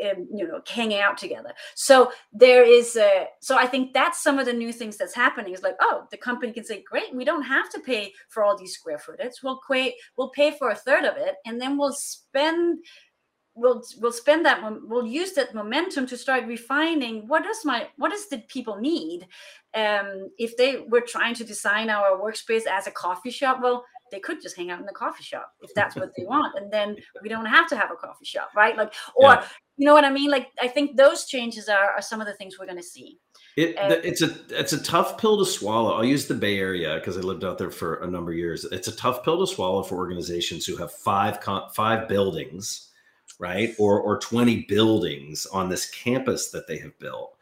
um, 0.03 0.27
you 0.33 0.47
know 0.47 0.61
hanging 0.67 0.99
out 0.99 1.17
together. 1.17 1.53
So 1.75 2.11
there 2.33 2.63
is 2.63 2.95
a 2.95 3.27
so 3.39 3.57
i 3.57 3.65
think 3.65 3.93
that's 3.93 4.21
some 4.21 4.39
of 4.39 4.45
the 4.45 4.53
new 4.53 4.71
things 4.73 4.97
that's 4.97 5.15
happening 5.15 5.53
is 5.53 5.63
like 5.63 5.75
oh 5.79 6.05
the 6.11 6.17
company 6.17 6.51
can 6.51 6.65
say 6.65 6.83
great 6.89 7.13
we 7.13 7.25
don't 7.25 7.43
have 7.43 7.69
to 7.71 7.79
pay 7.79 8.13
for 8.29 8.43
all 8.43 8.57
these 8.57 8.73
square 8.73 8.99
footage. 8.99 9.33
We'll 9.43 9.61
pay 9.69 9.95
we'll 10.17 10.29
pay 10.29 10.51
for 10.57 10.69
a 10.69 10.75
third 10.75 11.05
of 11.05 11.17
it 11.17 11.36
and 11.45 11.60
then 11.60 11.77
we'll 11.77 11.93
spend 11.93 12.79
we'll 13.55 13.81
we'll 13.99 14.12
spend 14.12 14.45
that 14.45 14.62
we'll 14.84 15.08
use 15.08 15.31
that 15.34 15.55
momentum 15.55 16.05
to 16.05 16.17
start 16.17 16.45
refining 16.45 17.27
what 17.27 17.43
does 17.43 17.63
my 17.63 17.88
what 17.97 18.12
does 18.12 18.27
the 18.27 18.39
people 18.49 18.77
need? 18.77 19.27
Um 19.73 20.29
if 20.38 20.58
they 20.58 20.79
were 20.89 21.01
trying 21.01 21.36
to 21.36 21.43
design 21.43 21.89
our 21.89 22.19
workspace 22.19 22.67
as 22.67 22.88
a 22.88 22.91
coffee 22.91 23.31
shop 23.31 23.60
well 23.62 23.86
they 24.12 24.20
could 24.20 24.41
just 24.41 24.56
hang 24.56 24.72
out 24.72 24.80
in 24.80 24.86
the 24.86 24.91
coffee 24.94 25.24
shop 25.24 25.52
if 25.62 25.74
that's 25.74 25.96
what 25.96 26.12
they 26.18 26.26
want 26.26 26.58
and 26.58 26.72
then 26.72 26.96
we 27.22 27.30
don't 27.30 27.46
have 27.46 27.68
to 27.68 27.76
have 27.76 27.91
a 27.91 27.96
coffee 27.96 28.26
shop 28.26 28.50
right 28.56 28.78
like 28.78 28.94
or 29.15 29.32
yeah. 29.32 29.46
you 29.78 29.86
know 29.86 29.94
what 29.94 30.06
i 30.06 30.12
mean 30.12 30.30
like 30.30 30.48
i 30.62 30.68
think 30.68 30.96
those 30.96 31.26
changes 31.26 31.68
are, 31.68 31.91
are 31.91 32.02
some 32.02 32.22
of 32.22 32.28
the 32.28 32.34
things 32.34 32.58
we're 32.60 32.65
going 32.65 32.78
to 32.78 32.84
see 32.84 33.20
it, 33.58 33.76
it's 34.04 34.22
a 34.22 34.36
it's 34.50 34.74
a 34.74 34.84
tough 34.84 35.18
pill 35.18 35.38
to 35.38 35.46
swallow. 35.46 35.94
I'll 35.94 36.04
use 36.04 36.28
the 36.28 36.34
Bay 36.34 36.60
Area 36.60 36.96
because 36.96 37.18
I 37.18 37.22
lived 37.22 37.46
out 37.46 37.58
there 37.58 37.72
for 37.72 37.96
a 37.96 38.08
number 38.08 38.32
of 38.32 38.38
years. 38.38 38.65
It's 38.65 38.89
a 38.89 38.96
tough 38.96 39.24
pill 39.24 39.39
to 39.39 39.48
swallow 39.48 39.82
for 39.82 39.96
organizations 39.96 40.65
who 40.65 40.76
have 40.76 40.91
five 40.91 41.39
five 41.74 42.10
buildings, 42.10 42.91
right, 43.39 43.74
or 43.80 44.02
or 44.02 44.20
twenty 44.20 44.65
buildings 44.68 45.46
on 45.46 45.70
this 45.70 45.89
campus 45.89 46.52
that 46.52 46.68
they 46.68 46.78
have 46.80 47.00
built. 47.00 47.35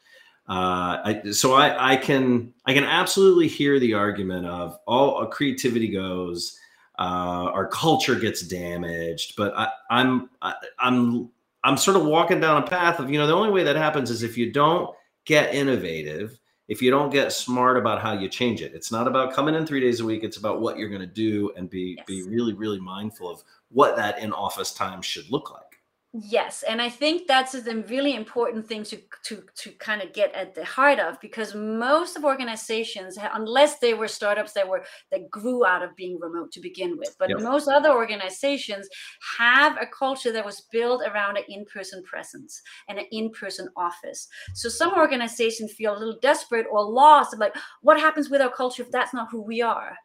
Uh, 0.47 0.99
I, 1.05 1.31
so 1.31 1.53
I, 1.53 1.93
I 1.93 1.95
can 1.95 2.53
I 2.65 2.73
can 2.73 2.83
absolutely 2.83 3.47
hear 3.47 3.79
the 3.79 3.93
argument 3.93 4.45
of 4.45 4.77
all 4.85 5.21
uh, 5.21 5.25
creativity 5.25 5.87
goes 5.87 6.59
uh, 6.99 7.49
our 7.53 7.67
culture 7.67 8.15
gets 8.15 8.41
damaged. 8.41 9.35
But 9.35 9.53
I, 9.55 9.69
I'm 9.89 10.29
I, 10.41 10.53
I'm 10.79 11.29
I'm 11.63 11.77
sort 11.77 11.97
of 11.97 12.05
walking 12.05 12.39
down 12.39 12.61
a 12.61 12.65
path 12.65 12.99
of 12.99 13.09
you 13.09 13.17
know 13.17 13.27
the 13.27 13.33
only 13.33 13.51
way 13.51 13.63
that 13.63 13.75
happens 13.75 14.09
is 14.09 14.23
if 14.23 14.37
you 14.37 14.51
don't 14.51 14.93
get 15.25 15.53
innovative, 15.53 16.39
if 16.67 16.81
you 16.81 16.91
don't 16.91 17.09
get 17.09 17.31
smart 17.31 17.77
about 17.77 18.01
how 18.01 18.13
you 18.13 18.27
change 18.27 18.61
it. 18.61 18.73
It's 18.73 18.91
not 18.91 19.07
about 19.07 19.33
coming 19.33 19.55
in 19.55 19.65
three 19.65 19.79
days 19.79 20.01
a 20.01 20.05
week. 20.05 20.23
It's 20.23 20.37
about 20.37 20.61
what 20.61 20.77
you're 20.77 20.89
going 20.89 21.01
to 21.01 21.07
do 21.07 21.51
and 21.55 21.69
be 21.69 21.95
yes. 21.97 22.05
be 22.05 22.23
really 22.23 22.53
really 22.53 22.79
mindful 22.79 23.29
of 23.29 23.43
what 23.69 23.95
that 23.95 24.19
in 24.19 24.31
office 24.31 24.73
time 24.73 25.01
should 25.01 25.29
look 25.31 25.51
like. 25.51 25.72
Yes, 26.15 26.63
and 26.69 26.79
I 26.79 26.89
think 26.89 27.27
that's 27.27 27.55
a 27.55 27.75
really 27.87 28.13
important 28.13 28.67
thing 28.67 28.83
to 28.83 28.97
to 29.23 29.43
to 29.55 29.71
kind 29.71 29.99
of 29.99 30.13
get 30.13 30.31
at 30.35 30.53
the 30.53 30.63
heart 30.63 30.99
of 30.99 31.19
because 31.19 31.55
most 31.55 32.15
of 32.15 32.23
organizations, 32.23 33.17
unless 33.33 33.79
they 33.79 33.95
were 33.95 34.07
startups 34.07 34.53
that 34.53 34.69
were 34.69 34.85
that 35.09 35.31
grew 35.31 35.65
out 35.65 35.81
of 35.81 35.95
being 35.95 36.19
remote 36.19 36.51
to 36.51 36.59
begin 36.59 36.99
with, 36.99 37.15
but 37.17 37.31
most 37.41 37.67
other 37.67 37.89
organizations 37.89 38.87
have 39.39 39.75
a 39.81 39.87
culture 39.87 40.31
that 40.31 40.45
was 40.45 40.61
built 40.71 41.01
around 41.01 41.37
an 41.37 41.45
in-person 41.49 42.03
presence 42.03 42.61
and 42.87 42.99
an 42.99 43.05
in-person 43.11 43.67
office. 43.75 44.27
So 44.53 44.69
some 44.69 44.93
organizations 44.93 45.73
feel 45.73 45.97
a 45.97 45.97
little 45.97 46.19
desperate 46.21 46.67
or 46.71 46.83
lost, 46.83 47.35
like 47.39 47.55
what 47.81 47.99
happens 47.99 48.29
with 48.29 48.39
our 48.39 48.51
culture 48.51 48.83
if 48.83 48.91
that's 48.91 49.15
not 49.15 49.29
who 49.31 49.41
we 49.41 49.63
are? 49.63 49.97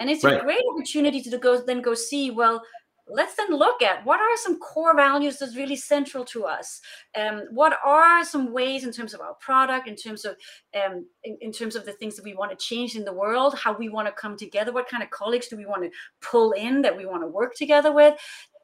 And 0.00 0.10
it's 0.10 0.24
right. 0.24 0.40
a 0.40 0.42
great 0.42 0.64
opportunity 0.72 1.22
to 1.22 1.38
go 1.38 1.62
then 1.64 1.82
go 1.82 1.94
see 1.94 2.32
well 2.32 2.64
let's 3.08 3.34
then 3.34 3.50
look 3.50 3.82
at 3.82 4.04
what 4.06 4.20
are 4.20 4.36
some 4.36 4.58
core 4.58 4.94
values 4.94 5.38
that's 5.38 5.56
really 5.56 5.76
central 5.76 6.24
to 6.26 6.44
us? 6.44 6.80
Um, 7.16 7.42
what 7.50 7.78
are 7.84 8.24
some 8.24 8.52
ways 8.52 8.84
in 8.84 8.92
terms 8.92 9.12
of 9.12 9.20
our 9.20 9.34
product 9.34 9.88
in 9.88 9.96
terms 9.96 10.24
of 10.24 10.36
um, 10.74 11.06
in, 11.24 11.36
in, 11.40 11.52
terms 11.52 11.74
of 11.74 11.84
the 11.84 11.92
things 11.92 12.16
that 12.16 12.24
we 12.24 12.34
want 12.34 12.50
to 12.50 12.64
change 12.64 12.94
in 12.94 13.04
the 13.04 13.12
world 13.12 13.58
how 13.58 13.76
we 13.76 13.88
want 13.88 14.06
to 14.06 14.12
come 14.12 14.36
together 14.36 14.72
what 14.72 14.88
kind 14.88 15.02
of 15.02 15.10
colleagues 15.10 15.48
do 15.48 15.56
we 15.56 15.66
want 15.66 15.82
to 15.82 15.90
pull 16.20 16.52
in 16.52 16.82
that 16.82 16.96
we 16.96 17.06
want 17.06 17.22
to 17.22 17.26
work 17.26 17.54
together 17.54 17.92
with? 17.92 18.14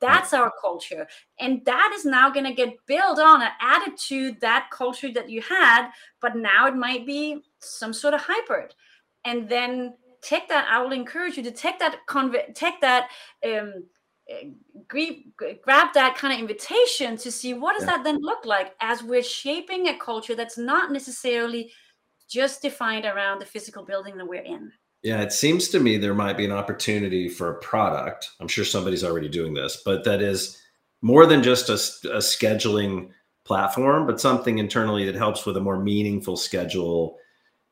That's 0.00 0.32
our 0.32 0.52
culture 0.60 1.08
and 1.40 1.64
that 1.64 1.92
is 1.96 2.04
now 2.04 2.30
going 2.30 2.46
to 2.46 2.54
get 2.54 2.74
built 2.86 3.18
on 3.18 3.42
and 3.42 3.50
added 3.60 3.98
to 4.08 4.32
that 4.40 4.68
culture 4.72 5.12
that 5.12 5.28
you 5.28 5.42
had 5.42 5.90
but 6.20 6.36
now 6.36 6.66
it 6.68 6.76
might 6.76 7.06
be 7.06 7.42
some 7.58 7.92
sort 7.92 8.14
of 8.14 8.20
hybrid. 8.22 8.74
And 9.24 9.48
then 9.48 9.94
take 10.20 10.48
that 10.48 10.66
i 10.68 10.82
will 10.82 10.90
encourage 10.90 11.36
you 11.36 11.44
to 11.44 11.50
take 11.52 11.78
that 11.78 11.96
conv- 12.08 12.52
take 12.52 12.80
that 12.80 13.08
um, 13.46 13.84
grab 14.88 15.88
that 15.94 16.16
kind 16.16 16.34
of 16.34 16.40
invitation 16.40 17.16
to 17.16 17.30
see 17.30 17.54
what 17.54 17.74
does 17.74 17.84
yeah. 17.84 17.96
that 17.96 18.04
then 18.04 18.20
look 18.20 18.44
like 18.44 18.74
as 18.80 19.02
we're 19.02 19.22
shaping 19.22 19.88
a 19.88 19.98
culture 19.98 20.34
that's 20.34 20.58
not 20.58 20.92
necessarily 20.92 21.72
just 22.28 22.60
defined 22.60 23.06
around 23.06 23.38
the 23.38 23.46
physical 23.46 23.84
building 23.84 24.16
that 24.16 24.26
we're 24.26 24.42
in 24.42 24.70
yeah 25.02 25.22
it 25.22 25.32
seems 25.32 25.68
to 25.68 25.80
me 25.80 25.96
there 25.96 26.14
might 26.14 26.36
be 26.36 26.44
an 26.44 26.52
opportunity 26.52 27.28
for 27.28 27.50
a 27.50 27.60
product 27.60 28.30
i'm 28.40 28.48
sure 28.48 28.64
somebody's 28.64 29.04
already 29.04 29.28
doing 29.28 29.54
this 29.54 29.82
but 29.84 30.04
that 30.04 30.20
is 30.20 30.60
more 31.00 31.24
than 31.24 31.42
just 31.42 31.68
a, 31.70 31.74
a 32.12 32.18
scheduling 32.18 33.08
platform 33.44 34.06
but 34.06 34.20
something 34.20 34.58
internally 34.58 35.06
that 35.06 35.14
helps 35.14 35.46
with 35.46 35.56
a 35.56 35.60
more 35.60 35.78
meaningful 35.78 36.36
schedule 36.36 37.16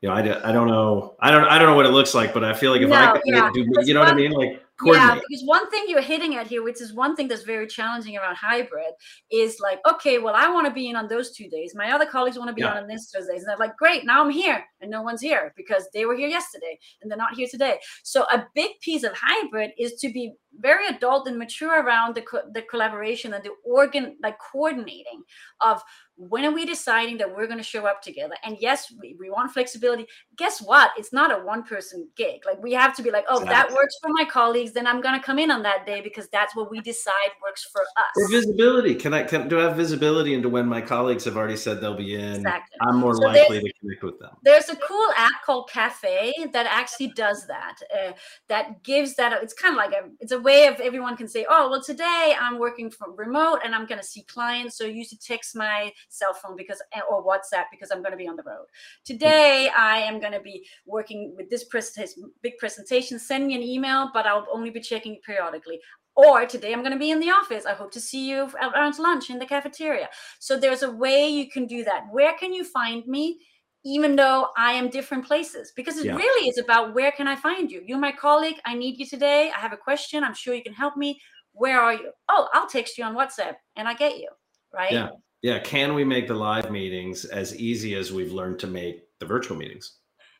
you 0.01 0.09
know, 0.09 0.13
I, 0.13 0.19
I 0.49 0.51
don't 0.51 0.67
know, 0.67 1.15
I 1.19 1.31
don't, 1.31 1.45
I 1.45 1.57
don't 1.57 1.69
know 1.69 1.75
what 1.75 1.87
it 1.87 1.91
looks 1.91 2.13
like, 2.13 2.31
but 2.31 2.43
I 2.43 2.53
feel 2.53 2.71
like 2.71 2.81
if 2.81 2.89
no, 2.89 2.95
I 2.95 3.11
could, 3.13 3.21
yeah. 3.25 3.49
do, 3.51 3.65
you 3.83 3.95
know 3.95 3.99
what 4.01 4.09
I 4.09 4.13
mean? 4.13 4.31
Like 4.31 4.61
yeah 4.85 5.15
because 5.15 5.43
one 5.45 5.69
thing 5.69 5.83
you're 5.87 6.01
hitting 6.01 6.35
at 6.35 6.47
here 6.47 6.63
which 6.63 6.81
is 6.81 6.93
one 6.93 7.15
thing 7.15 7.27
that's 7.27 7.43
very 7.43 7.65
challenging 7.65 8.15
around 8.17 8.35
hybrid 8.35 8.93
is 9.31 9.59
like 9.59 9.79
okay 9.89 10.19
well 10.19 10.35
i 10.35 10.47
want 10.49 10.67
to 10.67 10.73
be 10.73 10.89
in 10.89 10.95
on 10.95 11.07
those 11.07 11.31
two 11.31 11.49
days. 11.49 11.73
My 11.75 11.91
other 11.91 12.05
colleagues 12.05 12.37
want 12.37 12.49
to 12.49 12.53
be 12.53 12.61
yeah. 12.61 12.71
on 12.71 12.77
on 12.77 12.87
this 12.87 13.09
Thursdays. 13.11 13.41
And 13.41 13.49
they're 13.49 13.57
like 13.57 13.75
great 13.77 14.05
now 14.05 14.23
i'm 14.23 14.29
here 14.29 14.63
and 14.81 14.91
no 14.91 15.01
one's 15.01 15.21
here 15.21 15.53
because 15.55 15.87
they 15.93 16.05
were 16.05 16.15
here 16.15 16.27
yesterday 16.27 16.79
and 17.01 17.09
they're 17.09 17.17
not 17.17 17.35
here 17.35 17.47
today. 17.49 17.79
So 18.03 18.23
a 18.23 18.45
big 18.55 18.79
piece 18.81 19.03
of 19.03 19.11
hybrid 19.15 19.71
is 19.77 19.93
to 19.95 20.11
be 20.11 20.33
very 20.59 20.87
adult 20.87 21.27
and 21.27 21.37
mature 21.37 21.83
around 21.83 22.15
the, 22.15 22.21
co- 22.21 22.49
the 22.51 22.63
collaboration 22.63 23.33
and 23.33 23.43
the 23.43 23.51
organ 23.63 24.15
like 24.23 24.37
coordinating 24.39 25.21
of 25.61 25.83
when 26.15 26.45
are 26.45 26.51
we 26.51 26.65
deciding 26.65 27.17
that 27.17 27.35
we're 27.35 27.45
going 27.45 27.59
to 27.59 27.63
show 27.63 27.85
up 27.85 28.01
together? 28.01 28.35
And 28.43 28.57
yes 28.59 28.91
we, 28.99 29.15
we 29.19 29.29
want 29.29 29.51
flexibility. 29.51 30.07
Guess 30.35 30.61
what? 30.61 30.91
It's 30.97 31.13
not 31.13 31.31
a 31.31 31.43
one 31.43 31.63
person 31.63 32.09
gig. 32.15 32.41
Like 32.45 32.61
we 32.61 32.73
have 32.73 32.95
to 32.95 33.03
be 33.03 33.11
like 33.11 33.25
oh 33.29 33.39
exactly. 33.41 33.53
that 33.53 33.75
works 33.75 33.95
for 34.01 34.09
my 34.09 34.25
colleagues 34.25 34.71
then 34.71 34.87
i'm 34.87 35.01
going 35.01 35.19
to 35.19 35.25
come 35.25 35.39
in 35.39 35.51
on 35.51 35.63
that 35.63 35.85
day 35.85 36.01
because 36.01 36.27
that's 36.29 36.55
what 36.55 36.69
we 36.71 36.79
decide 36.81 37.31
works 37.43 37.65
for 37.71 37.81
us. 37.81 38.13
or 38.15 38.29
visibility. 38.29 38.95
Can 38.95 39.13
i 39.13 39.23
can, 39.23 39.47
do 39.47 39.59
i 39.59 39.63
have 39.63 39.75
visibility 39.75 40.33
into 40.33 40.49
when 40.49 40.67
my 40.67 40.81
colleagues 40.81 41.25
have 41.25 41.37
already 41.37 41.57
said 41.57 41.81
they'll 41.81 41.95
be 41.95 42.15
in? 42.15 42.35
Exactly. 42.35 42.77
i'm 42.81 42.97
more 42.97 43.15
so 43.15 43.21
likely 43.21 43.59
to 43.61 43.73
connect 43.79 44.03
with 44.03 44.19
them. 44.19 44.31
there's 44.43 44.66
a 44.69 44.75
cool 44.75 45.09
app 45.15 45.43
called 45.45 45.69
cafe 45.69 46.33
that 46.53 46.65
actually 46.65 47.09
does 47.09 47.45
that 47.47 47.75
uh, 47.95 48.11
that 48.49 48.83
gives 48.83 49.15
that 49.15 49.41
it's 49.43 49.53
kind 49.53 49.73
of 49.73 49.77
like 49.77 49.93
a 49.93 50.09
it's 50.19 50.31
a 50.31 50.39
way 50.39 50.67
of 50.67 50.79
everyone 50.79 51.15
can 51.15 51.27
say 51.27 51.45
oh 51.49 51.69
well 51.69 51.81
today 51.81 52.35
i'm 52.39 52.59
working 52.59 52.89
from 52.89 53.15
remote 53.15 53.59
and 53.63 53.73
i'm 53.73 53.85
going 53.85 53.99
to 53.99 54.05
see 54.05 54.23
clients 54.23 54.77
so 54.77 54.85
use 54.85 55.09
to 55.09 55.17
text 55.17 55.55
my 55.55 55.91
cell 56.09 56.33
phone 56.33 56.55
because 56.55 56.81
eh, 56.93 57.01
or 57.09 57.23
WhatsApp 57.23 57.65
because 57.71 57.91
I'm 57.91 58.01
going 58.01 58.11
to 58.11 58.17
be 58.17 58.27
on 58.27 58.35
the 58.35 58.43
road. 58.43 58.65
Today 59.03 59.69
I 59.75 59.97
am 59.97 60.19
going 60.19 60.33
to 60.33 60.39
be 60.39 60.65
working 60.85 61.33
with 61.35 61.49
this 61.49 61.65
presentation, 61.65 62.31
big 62.41 62.57
presentation. 62.57 63.19
Send 63.19 63.47
me 63.47 63.55
an 63.55 63.61
email, 63.61 64.09
but 64.13 64.25
I'll 64.25 64.47
only 64.51 64.69
be 64.69 64.79
checking 64.79 65.15
it 65.15 65.23
periodically. 65.23 65.79
Or 66.15 66.45
today 66.45 66.73
I'm 66.73 66.81
going 66.81 66.93
to 66.93 66.99
be 66.99 67.11
in 67.11 67.19
the 67.19 67.29
office. 67.29 67.65
I 67.65 67.73
hope 67.73 67.91
to 67.91 67.99
see 67.99 68.27
you 68.27 68.49
around 68.61 68.97
lunch 68.97 69.29
in 69.29 69.37
the 69.37 69.45
cafeteria. 69.45 70.09
So 70.39 70.57
there's 70.57 70.83
a 70.83 70.91
way 70.91 71.27
you 71.27 71.49
can 71.49 71.67
do 71.67 71.83
that. 71.83 72.05
Where 72.11 72.33
can 72.33 72.53
you 72.53 72.63
find 72.63 73.05
me? 73.05 73.39
Even 73.85 74.15
though 74.15 74.47
I 74.57 74.73
am 74.73 74.89
different 74.89 75.25
places 75.25 75.71
because 75.75 75.97
it 75.97 76.05
yeah. 76.05 76.15
really 76.15 76.49
is 76.49 76.57
about 76.57 76.93
where 76.93 77.11
can 77.11 77.27
I 77.27 77.35
find 77.35 77.71
you? 77.71 77.81
You're 77.85 77.99
my 77.99 78.11
colleague. 78.11 78.57
I 78.65 78.73
need 78.75 78.99
you 78.99 79.05
today. 79.05 79.51
I 79.55 79.59
have 79.59 79.73
a 79.73 79.77
question. 79.77 80.23
I'm 80.23 80.33
sure 80.33 80.53
you 80.53 80.63
can 80.63 80.73
help 80.73 80.97
me. 80.97 81.19
Where 81.53 81.79
are 81.79 81.93
you? 81.93 82.11
Oh, 82.29 82.49
I'll 82.53 82.67
text 82.67 82.97
you 82.97 83.03
on 83.03 83.15
WhatsApp 83.15 83.55
and 83.75 83.87
I 83.87 83.93
get 83.93 84.17
you. 84.17 84.29
Right. 84.73 84.91
Yeah 84.91 85.09
yeah 85.41 85.59
can 85.59 85.93
we 85.93 86.03
make 86.03 86.27
the 86.27 86.33
live 86.33 86.71
meetings 86.71 87.25
as 87.25 87.55
easy 87.55 87.95
as 87.95 88.11
we've 88.11 88.31
learned 88.31 88.59
to 88.59 88.67
make 88.67 89.03
the 89.19 89.25
virtual 89.25 89.57
meetings 89.57 89.97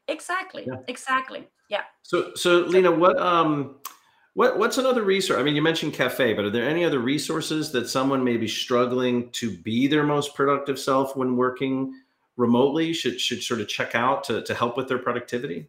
exactly 0.07 0.63
yeah. 0.67 0.75
exactly 0.87 1.47
yeah 1.69 1.81
so 2.03 2.31
so 2.35 2.59
lena 2.61 2.91
what 2.91 3.19
um 3.19 3.77
what 4.33 4.57
what's 4.57 4.77
another 4.77 5.03
resource 5.03 5.39
i 5.39 5.43
mean 5.43 5.55
you 5.55 5.61
mentioned 5.61 5.93
cafe 5.93 6.33
but 6.33 6.45
are 6.45 6.49
there 6.49 6.67
any 6.67 6.83
other 6.83 6.99
resources 6.99 7.71
that 7.71 7.87
someone 7.87 8.23
may 8.23 8.37
be 8.37 8.47
struggling 8.47 9.29
to 9.31 9.55
be 9.59 9.87
their 9.87 10.03
most 10.03 10.35
productive 10.35 10.79
self 10.79 11.15
when 11.15 11.35
working 11.35 11.93
remotely 12.37 12.93
should 12.93 13.19
should 13.19 13.43
sort 13.43 13.59
of 13.59 13.67
check 13.67 13.95
out 13.95 14.23
to, 14.23 14.41
to 14.43 14.53
help 14.53 14.77
with 14.77 14.87
their 14.87 14.99
productivity 14.99 15.67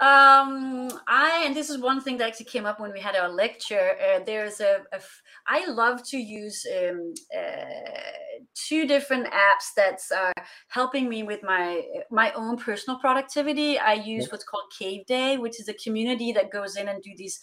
um, 0.00 0.92
I 1.08 1.42
and 1.44 1.56
this 1.56 1.70
is 1.70 1.78
one 1.78 2.00
thing 2.00 2.18
that 2.18 2.28
actually 2.28 2.46
came 2.46 2.66
up 2.66 2.78
when 2.78 2.92
we 2.92 3.00
had 3.00 3.16
our 3.16 3.28
lecture. 3.28 3.96
Uh, 4.00 4.20
there's 4.24 4.60
a, 4.60 4.82
a. 4.92 5.00
I 5.48 5.66
love 5.66 6.04
to 6.10 6.16
use 6.16 6.64
um, 6.78 7.14
uh, 7.36 8.40
two 8.54 8.86
different 8.86 9.26
apps 9.26 9.72
that's 9.76 10.12
uh, 10.12 10.32
helping 10.68 11.08
me 11.08 11.24
with 11.24 11.42
my 11.42 11.82
my 12.12 12.30
own 12.34 12.56
personal 12.56 13.00
productivity. 13.00 13.76
I 13.76 13.94
use 13.94 14.30
what's 14.30 14.44
called 14.44 14.70
Cave 14.78 15.04
Day, 15.06 15.36
which 15.36 15.58
is 15.58 15.68
a 15.68 15.74
community 15.74 16.30
that 16.30 16.52
goes 16.52 16.76
in 16.76 16.86
and 16.86 17.02
do 17.02 17.10
these 17.16 17.40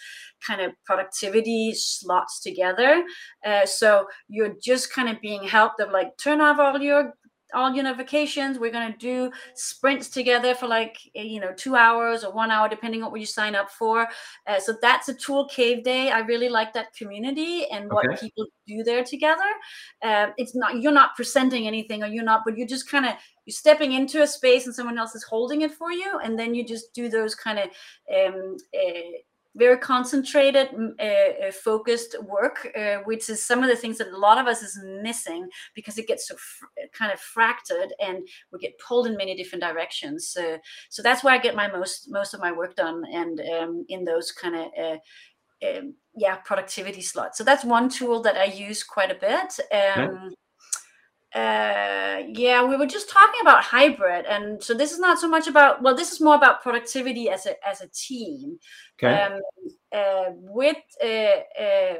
kind 0.47 0.61
of 0.61 0.71
productivity 0.85 1.73
slots 1.75 2.39
together. 2.39 3.03
Uh, 3.45 3.65
so 3.65 4.07
you're 4.29 4.55
just 4.63 4.93
kind 4.93 5.09
of 5.09 5.19
being 5.19 5.43
helped 5.43 5.81
of 5.81 5.91
like 5.91 6.15
turn 6.17 6.39
off 6.39 6.57
all 6.57 6.81
your 6.81 7.13
all 7.53 7.73
your 7.73 7.83
notifications. 7.83 8.57
We're 8.57 8.71
going 8.71 8.91
to 8.91 8.97
do 8.97 9.31
sprints 9.53 10.09
together 10.09 10.55
for 10.55 10.67
like, 10.67 10.97
eh, 11.15 11.21
you 11.21 11.39
know, 11.39 11.53
two 11.55 11.75
hours 11.75 12.23
or 12.23 12.33
one 12.33 12.51
hour, 12.51 12.67
depending 12.67 13.03
on 13.03 13.11
what 13.11 13.19
you 13.19 13.25
sign 13.25 13.55
up 13.55 13.69
for. 13.69 14.07
Uh, 14.47 14.59
so 14.59 14.75
that's 14.81 15.09
a 15.09 15.13
tool 15.13 15.47
cave 15.47 15.83
day. 15.83 16.09
I 16.11 16.19
really 16.19 16.49
like 16.49 16.73
that 16.73 16.93
community 16.93 17.65
and 17.71 17.91
what 17.91 18.07
okay. 18.07 18.17
people 18.19 18.45
do 18.67 18.83
there 18.83 19.03
together. 19.03 19.43
Uh, 20.01 20.27
it's 20.37 20.55
not, 20.55 20.81
you're 20.81 20.91
not 20.91 21.15
presenting 21.15 21.67
anything 21.67 22.03
or 22.03 22.07
you're 22.07 22.23
not, 22.23 22.41
but 22.45 22.57
you're 22.57 22.67
just 22.67 22.89
kind 22.89 23.05
of, 23.05 23.13
you're 23.45 23.53
stepping 23.53 23.93
into 23.93 24.23
a 24.23 24.27
space 24.27 24.65
and 24.65 24.73
someone 24.73 24.97
else 24.97 25.15
is 25.15 25.23
holding 25.23 25.61
it 25.61 25.71
for 25.71 25.91
you. 25.91 26.19
And 26.23 26.37
then 26.37 26.55
you 26.55 26.65
just 26.65 26.93
do 26.93 27.09
those 27.09 27.35
kind 27.35 27.59
of, 27.59 27.65
um, 28.13 28.57
uh, 28.73 29.01
very 29.55 29.77
concentrated, 29.77 30.69
uh, 30.99 31.51
focused 31.51 32.15
work, 32.23 32.71
uh, 32.77 32.97
which 33.05 33.29
is 33.29 33.43
some 33.43 33.63
of 33.63 33.69
the 33.69 33.75
things 33.75 33.97
that 33.97 34.07
a 34.09 34.17
lot 34.17 34.37
of 34.37 34.47
us 34.47 34.61
is 34.61 34.79
missing 35.01 35.47
because 35.73 35.97
it 35.97 36.07
gets 36.07 36.27
so 36.27 36.35
kind 36.93 37.11
of 37.11 37.19
fractured 37.19 37.93
and 38.01 38.27
we 38.51 38.59
get 38.59 38.77
pulled 38.79 39.07
in 39.07 39.15
many 39.15 39.35
different 39.35 39.63
directions. 39.63 40.35
Uh, 40.37 40.57
so 40.89 41.01
that's 41.01 41.23
where 41.23 41.33
I 41.33 41.37
get 41.37 41.55
my 41.55 41.71
most 41.71 42.09
most 42.09 42.33
of 42.33 42.41
my 42.41 42.51
work 42.51 42.75
done, 42.75 43.03
and 43.11 43.39
um, 43.39 43.85
in 43.89 44.03
those 44.03 44.31
kind 44.31 44.55
of 44.55 44.99
um, 45.63 45.93
yeah 46.15 46.35
productivity 46.37 47.01
slots. 47.01 47.37
So 47.37 47.43
that's 47.43 47.63
one 47.63 47.89
tool 47.89 48.21
that 48.23 48.35
I 48.35 48.45
use 48.45 48.83
quite 48.83 49.11
a 49.11 49.15
bit. 49.15 49.59
Um, 49.73 50.33
uh, 51.35 52.23
yeah, 52.29 52.63
we 52.63 52.77
were 52.77 52.85
just 52.85 53.09
talking 53.09 53.41
about 53.41 53.61
hybrid, 53.61 54.25
and 54.25 54.63
so 54.63 54.73
this 54.73 54.93
is 54.93 54.99
not 54.99 55.19
so 55.19 55.27
much 55.27 55.47
about. 55.47 55.81
Well, 55.81 55.93
this 55.93 56.13
is 56.13 56.21
more 56.21 56.35
about 56.35 56.63
productivity 56.63 57.29
as 57.29 57.45
a 57.45 57.67
as 57.67 57.81
a 57.81 57.89
team. 57.89 58.57
Okay. 58.97 59.21
Um, 59.21 59.41
uh, 59.91 60.31
with 60.31 60.77
a, 61.03 61.43
a, 61.59 61.99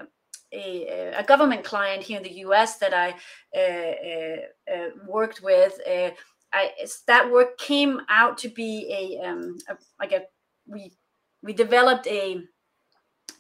a, 1.18 1.24
government 1.28 1.66
client 1.66 2.02
here 2.02 2.18
in 2.18 2.24
the 2.24 2.38
U.S. 2.48 2.78
that 2.78 2.94
I 2.94 3.10
uh, 3.58 3.62
uh, 4.10 4.74
uh 4.74 4.90
worked 5.06 5.42
with, 5.42 5.74
uh, 5.86 6.12
I 6.54 6.72
that 7.08 7.30
work 7.30 7.58
came 7.58 8.00
out 8.08 8.38
to 8.40 8.50
be 8.50 8.88
a, 8.90 9.28
um, 9.28 9.58
a 9.68 9.76
like 10.00 10.14
a 10.14 10.22
we 10.66 10.94
we 11.44 11.52
developed 11.52 12.08
a 12.08 12.42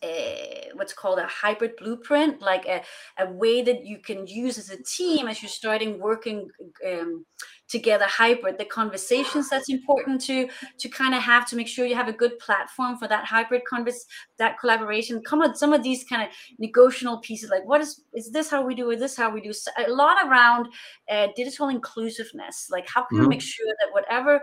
a, 0.04 0.70
what's 0.76 0.94
called 0.94 1.20
a 1.20 1.28
hybrid 1.28 1.76
blueprint, 1.78 2.42
like 2.42 2.66
a, 2.66 2.82
a 3.20 3.32
way 3.32 3.62
that 3.62 3.86
you 3.86 4.00
can 4.00 4.28
use 4.28 4.58
as 4.58 4.70
a 4.70 4.82
team 4.84 5.28
as 5.28 5.42
you're 5.42 5.50
starting 5.50 6.00
working 6.00 6.50
um, 6.88 7.26
together 7.68 8.06
hybrid. 8.08 8.58
The 8.58 8.66
conversations 8.66 9.50
that's 9.50 9.70
important 9.70 10.22
to 10.22 10.48
to 10.80 10.90
kind 10.90 11.16
of 11.16 11.22
have 11.22 11.48
to 11.50 11.56
make 11.56 11.68
sure 11.68 11.86
you 11.86 11.96
have 11.96 12.08
a 12.08 12.14
good 12.14 12.38
platform 12.40 12.98
for 12.98 13.08
that 13.08 13.26
hybrid 13.26 13.64
convers 13.68 14.06
that 14.38 14.60
collaboration. 14.60 15.22
Come 15.26 15.40
with 15.40 15.58
some 15.58 15.74
of 15.74 15.84
these 15.84 16.04
kind 16.04 16.22
of 16.24 16.30
negotiable 16.60 17.20
pieces, 17.20 17.50
like 17.50 17.66
what 17.66 17.82
is 17.82 18.02
is 18.14 18.32
this 18.32 18.50
how 18.50 18.66
we 18.66 18.76
do 18.76 18.90
it? 18.92 19.00
This 19.00 19.18
how 19.18 19.30
we 19.30 19.42
do 19.42 19.54
so 19.54 19.72
a 19.86 19.92
lot 19.92 20.18
around 20.28 20.68
uh, 21.10 21.28
digital 21.36 21.70
inclusiveness. 21.70 22.68
Like 22.70 22.88
how 22.88 23.06
can 23.06 23.18
mm-hmm. 23.18 23.28
we 23.28 23.36
make 23.36 23.42
sure 23.42 23.68
that 23.68 23.94
whatever 23.94 24.42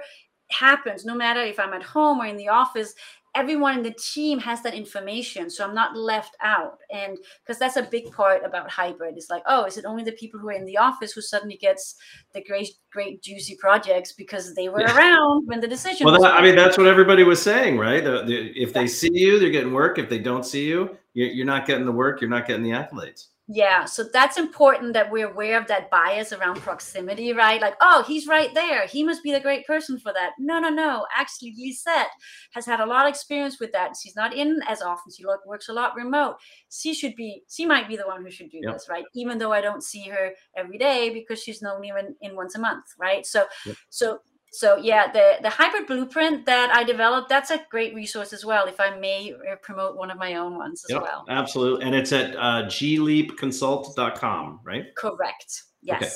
happens 0.50 1.04
no 1.04 1.14
matter 1.14 1.40
if 1.40 1.58
i'm 1.58 1.72
at 1.72 1.82
home 1.82 2.20
or 2.20 2.26
in 2.26 2.36
the 2.36 2.48
office 2.48 2.94
everyone 3.34 3.78
in 3.78 3.82
the 3.82 3.92
team 3.92 4.38
has 4.38 4.62
that 4.62 4.74
information 4.74 5.48
so 5.48 5.64
i'm 5.64 5.74
not 5.74 5.96
left 5.96 6.36
out. 6.42 6.78
And 6.90 7.16
because 7.44 7.58
that's 7.58 7.76
a 7.76 7.82
big 7.82 8.12
part 8.12 8.44
about 8.44 8.70
hybrid 8.70 9.16
it's 9.16 9.30
like 9.30 9.42
oh 9.46 9.64
is 9.64 9.76
it 9.76 9.84
only 9.84 10.04
the 10.04 10.12
people 10.12 10.38
who 10.38 10.48
are 10.48 10.52
in 10.52 10.64
the 10.64 10.76
office 10.76 11.12
who 11.12 11.20
suddenly 11.20 11.56
gets 11.56 11.96
the 12.34 12.42
great 12.42 12.70
great 12.92 13.22
juicy 13.22 13.56
projects 13.56 14.12
because 14.12 14.54
they 14.54 14.68
were 14.68 14.80
yeah. 14.80 14.96
around 14.96 15.46
when 15.46 15.60
the 15.60 15.68
decision 15.68 16.06
well 16.06 16.20
that, 16.20 16.34
i 16.34 16.42
mean 16.42 16.56
that's 16.56 16.76
what 16.76 16.86
everybody 16.86 17.24
was 17.24 17.40
saying 17.40 17.78
right? 17.78 18.04
The, 18.04 18.22
the, 18.24 18.52
if 18.60 18.72
they 18.72 18.86
see 18.86 19.10
you 19.12 19.38
they're 19.38 19.50
getting 19.50 19.72
work. 19.72 19.98
If 19.98 20.08
they 20.08 20.18
don't 20.18 20.44
see 20.44 20.66
you 20.66 20.96
you're, 21.14 21.28
you're 21.28 21.46
not 21.46 21.66
getting 21.66 21.86
the 21.86 21.92
work 21.92 22.20
you're 22.20 22.30
not 22.30 22.46
getting 22.46 22.62
the 22.62 22.70
accolades 22.70 23.28
yeah, 23.48 23.85
so 23.85 24.05
that's 24.05 24.38
important 24.38 24.92
that 24.92 25.11
we're 25.11 25.28
aware 25.28 25.61
of 25.61 25.66
that 25.66 25.90
bias 25.90 26.33
around 26.33 26.61
proximity, 26.61 27.33
right? 27.33 27.61
Like, 27.61 27.74
oh, 27.81 28.05
he's 28.07 28.28
right 28.28 28.55
there. 28.55 28.87
He 28.87 29.02
must 29.02 29.22
be 29.22 29.33
the 29.33 29.40
great 29.40 29.66
person 29.66 29.98
for 29.98 30.12
that. 30.12 30.31
No, 30.38 30.61
no, 30.61 30.68
no. 30.68 31.07
Actually, 31.14 31.52
Lisette 31.59 32.07
has 32.52 32.64
had 32.64 32.78
a 32.78 32.87
lot 32.87 33.05
of 33.05 33.11
experience 33.11 33.59
with 33.59 33.72
that. 33.72 33.94
She's 34.00 34.14
not 34.14 34.33
in 34.33 34.61
as 34.68 34.81
often. 34.81 35.12
She 35.12 35.24
works 35.44 35.68
a 35.68 35.72
lot 35.72 35.96
remote. 35.96 36.37
She 36.70 36.94
should 36.94 37.16
be, 37.16 37.42
she 37.50 37.66
might 37.66 37.88
be 37.88 37.96
the 37.96 38.07
one 38.07 38.22
who 38.22 38.31
should 38.31 38.50
do 38.50 38.61
yep. 38.62 38.74
this, 38.74 38.88
right? 38.88 39.05
Even 39.14 39.38
though 39.38 39.52
I 39.52 39.61
don't 39.61 39.83
see 39.83 40.05
her 40.05 40.31
every 40.57 40.78
day 40.78 41.11
because 41.12 41.42
she's 41.42 41.62
known 41.62 41.85
even 41.85 42.14
in 42.20 42.37
once 42.37 42.55
a 42.55 42.61
month, 42.61 42.85
right? 42.96 43.26
So, 43.26 43.46
yep. 43.66 43.76
so 43.90 44.20
so 44.52 44.76
yeah 44.76 45.10
the 45.10 45.36
the 45.40 45.48
hybrid 45.48 45.86
blueprint 45.86 46.44
that 46.44 46.70
i 46.74 46.84
developed 46.84 47.28
that's 47.28 47.50
a 47.50 47.60
great 47.70 47.94
resource 47.94 48.32
as 48.34 48.44
well 48.44 48.66
if 48.66 48.78
i 48.78 48.94
may 48.96 49.32
uh, 49.50 49.56
promote 49.62 49.96
one 49.96 50.10
of 50.10 50.18
my 50.18 50.34
own 50.34 50.56
ones 50.56 50.84
as 50.84 50.90
yep, 50.90 51.02
well 51.02 51.24
absolutely 51.28 51.84
and 51.84 51.94
it's 51.94 52.12
at 52.12 52.36
uh, 52.36 52.62
gleapconsult.com 52.66 54.60
right 54.62 54.94
correct 54.94 55.62
yes 55.80 56.02
okay. 56.02 56.12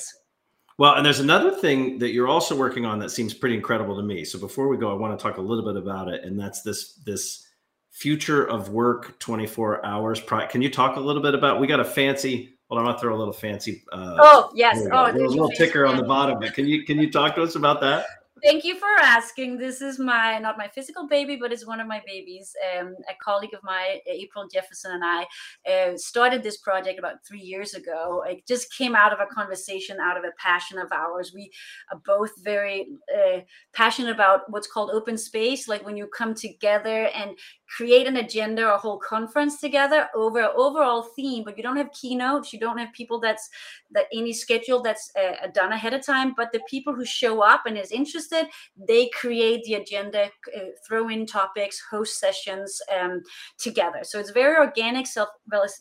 well 0.76 0.94
and 0.94 1.06
there's 1.06 1.20
another 1.20 1.50
thing 1.50 1.98
that 1.98 2.10
you're 2.10 2.28
also 2.28 2.54
working 2.54 2.84
on 2.84 2.98
that 2.98 3.10
seems 3.10 3.32
pretty 3.32 3.56
incredible 3.56 3.96
to 3.96 4.02
me 4.02 4.22
so 4.22 4.38
before 4.38 4.68
we 4.68 4.76
go 4.76 4.90
i 4.90 4.94
want 4.94 5.18
to 5.18 5.22
talk 5.22 5.38
a 5.38 5.42
little 5.42 5.64
bit 5.64 5.76
about 5.76 6.08
it 6.08 6.22
and 6.22 6.38
that's 6.38 6.60
this 6.60 6.96
this 7.06 7.46
future 7.90 8.44
of 8.44 8.68
work 8.68 9.18
24 9.18 9.84
hours 9.86 10.20
can 10.50 10.60
you 10.60 10.70
talk 10.70 10.96
a 10.96 11.00
little 11.00 11.22
bit 11.22 11.34
about 11.34 11.58
we 11.58 11.66
got 11.66 11.80
a 11.80 11.84
fancy 11.84 12.52
well, 12.68 12.80
I'm 12.80 12.86
gonna 12.86 12.98
throw 12.98 13.14
a 13.14 13.16
little 13.16 13.32
fancy. 13.32 13.84
Uh, 13.92 14.16
oh 14.18 14.50
yes, 14.52 14.84
oh, 14.90 15.04
a 15.04 15.12
little, 15.12 15.30
little 15.30 15.50
ticker 15.50 15.86
on 15.86 15.96
the 15.96 16.02
bottom. 16.02 16.40
But 16.40 16.52
can 16.52 16.66
you 16.66 16.84
can 16.84 16.98
you 16.98 17.12
talk 17.12 17.36
to 17.36 17.42
us 17.42 17.54
about 17.54 17.80
that? 17.82 18.06
Thank 18.42 18.64
you 18.64 18.78
for 18.78 18.86
asking. 19.00 19.56
This 19.56 19.80
is 19.80 19.98
my 19.98 20.38
not 20.38 20.58
my 20.58 20.68
physical 20.68 21.08
baby, 21.08 21.36
but 21.36 21.52
it's 21.52 21.66
one 21.66 21.80
of 21.80 21.86
my 21.86 22.02
babies. 22.06 22.54
Um, 22.78 22.94
a 23.08 23.14
colleague 23.22 23.54
of 23.54 23.60
mine, 23.64 24.00
April 24.06 24.46
Jefferson, 24.52 24.92
and 24.92 25.02
I 25.02 25.26
uh, 25.70 25.96
started 25.96 26.42
this 26.42 26.58
project 26.58 26.98
about 26.98 27.24
three 27.26 27.40
years 27.40 27.72
ago. 27.72 28.22
It 28.28 28.46
just 28.46 28.70
came 28.74 28.94
out 28.94 29.14
of 29.14 29.20
a 29.20 29.34
conversation, 29.34 29.96
out 30.00 30.18
of 30.18 30.24
a 30.24 30.32
passion 30.38 30.78
of 30.78 30.92
ours. 30.92 31.32
We 31.34 31.50
are 31.90 31.98
both 32.04 32.32
very 32.44 32.88
uh, 33.10 33.40
passionate 33.72 34.14
about 34.14 34.42
what's 34.50 34.70
called 34.70 34.90
open 34.90 35.16
space, 35.16 35.66
like 35.66 35.86
when 35.86 35.96
you 35.96 36.06
come 36.06 36.34
together 36.34 37.06
and 37.14 37.38
create 37.74 38.06
an 38.06 38.16
agenda 38.18 38.64
or 38.64 38.72
a 38.72 38.78
whole 38.78 38.98
conference 38.98 39.60
together 39.60 40.08
over 40.14 40.40
an 40.40 40.50
overall 40.56 41.02
theme 41.02 41.42
but 41.44 41.56
you 41.56 41.62
don't 41.62 41.76
have 41.76 41.90
keynotes 41.92 42.52
you 42.52 42.58
don't 42.58 42.78
have 42.78 42.92
people 42.92 43.20
that's 43.20 43.48
that 43.90 44.06
any 44.12 44.32
schedule 44.32 44.82
that's 44.82 45.10
uh, 45.16 45.46
done 45.54 45.72
ahead 45.72 45.94
of 45.94 46.04
time 46.04 46.34
but 46.36 46.52
the 46.52 46.60
people 46.68 46.94
who 46.94 47.04
show 47.04 47.42
up 47.42 47.66
and 47.66 47.76
is 47.76 47.90
interested 47.90 48.46
they 48.76 49.08
create 49.08 49.62
the 49.64 49.74
agenda 49.74 50.30
uh, 50.56 50.60
throw 50.86 51.08
in 51.08 51.26
topics 51.26 51.82
host 51.90 52.18
sessions 52.18 52.80
um, 52.98 53.22
together. 53.58 54.00
So 54.02 54.18
it's 54.18 54.30
very 54.30 54.56
organic 54.56 55.06
self 55.06 55.28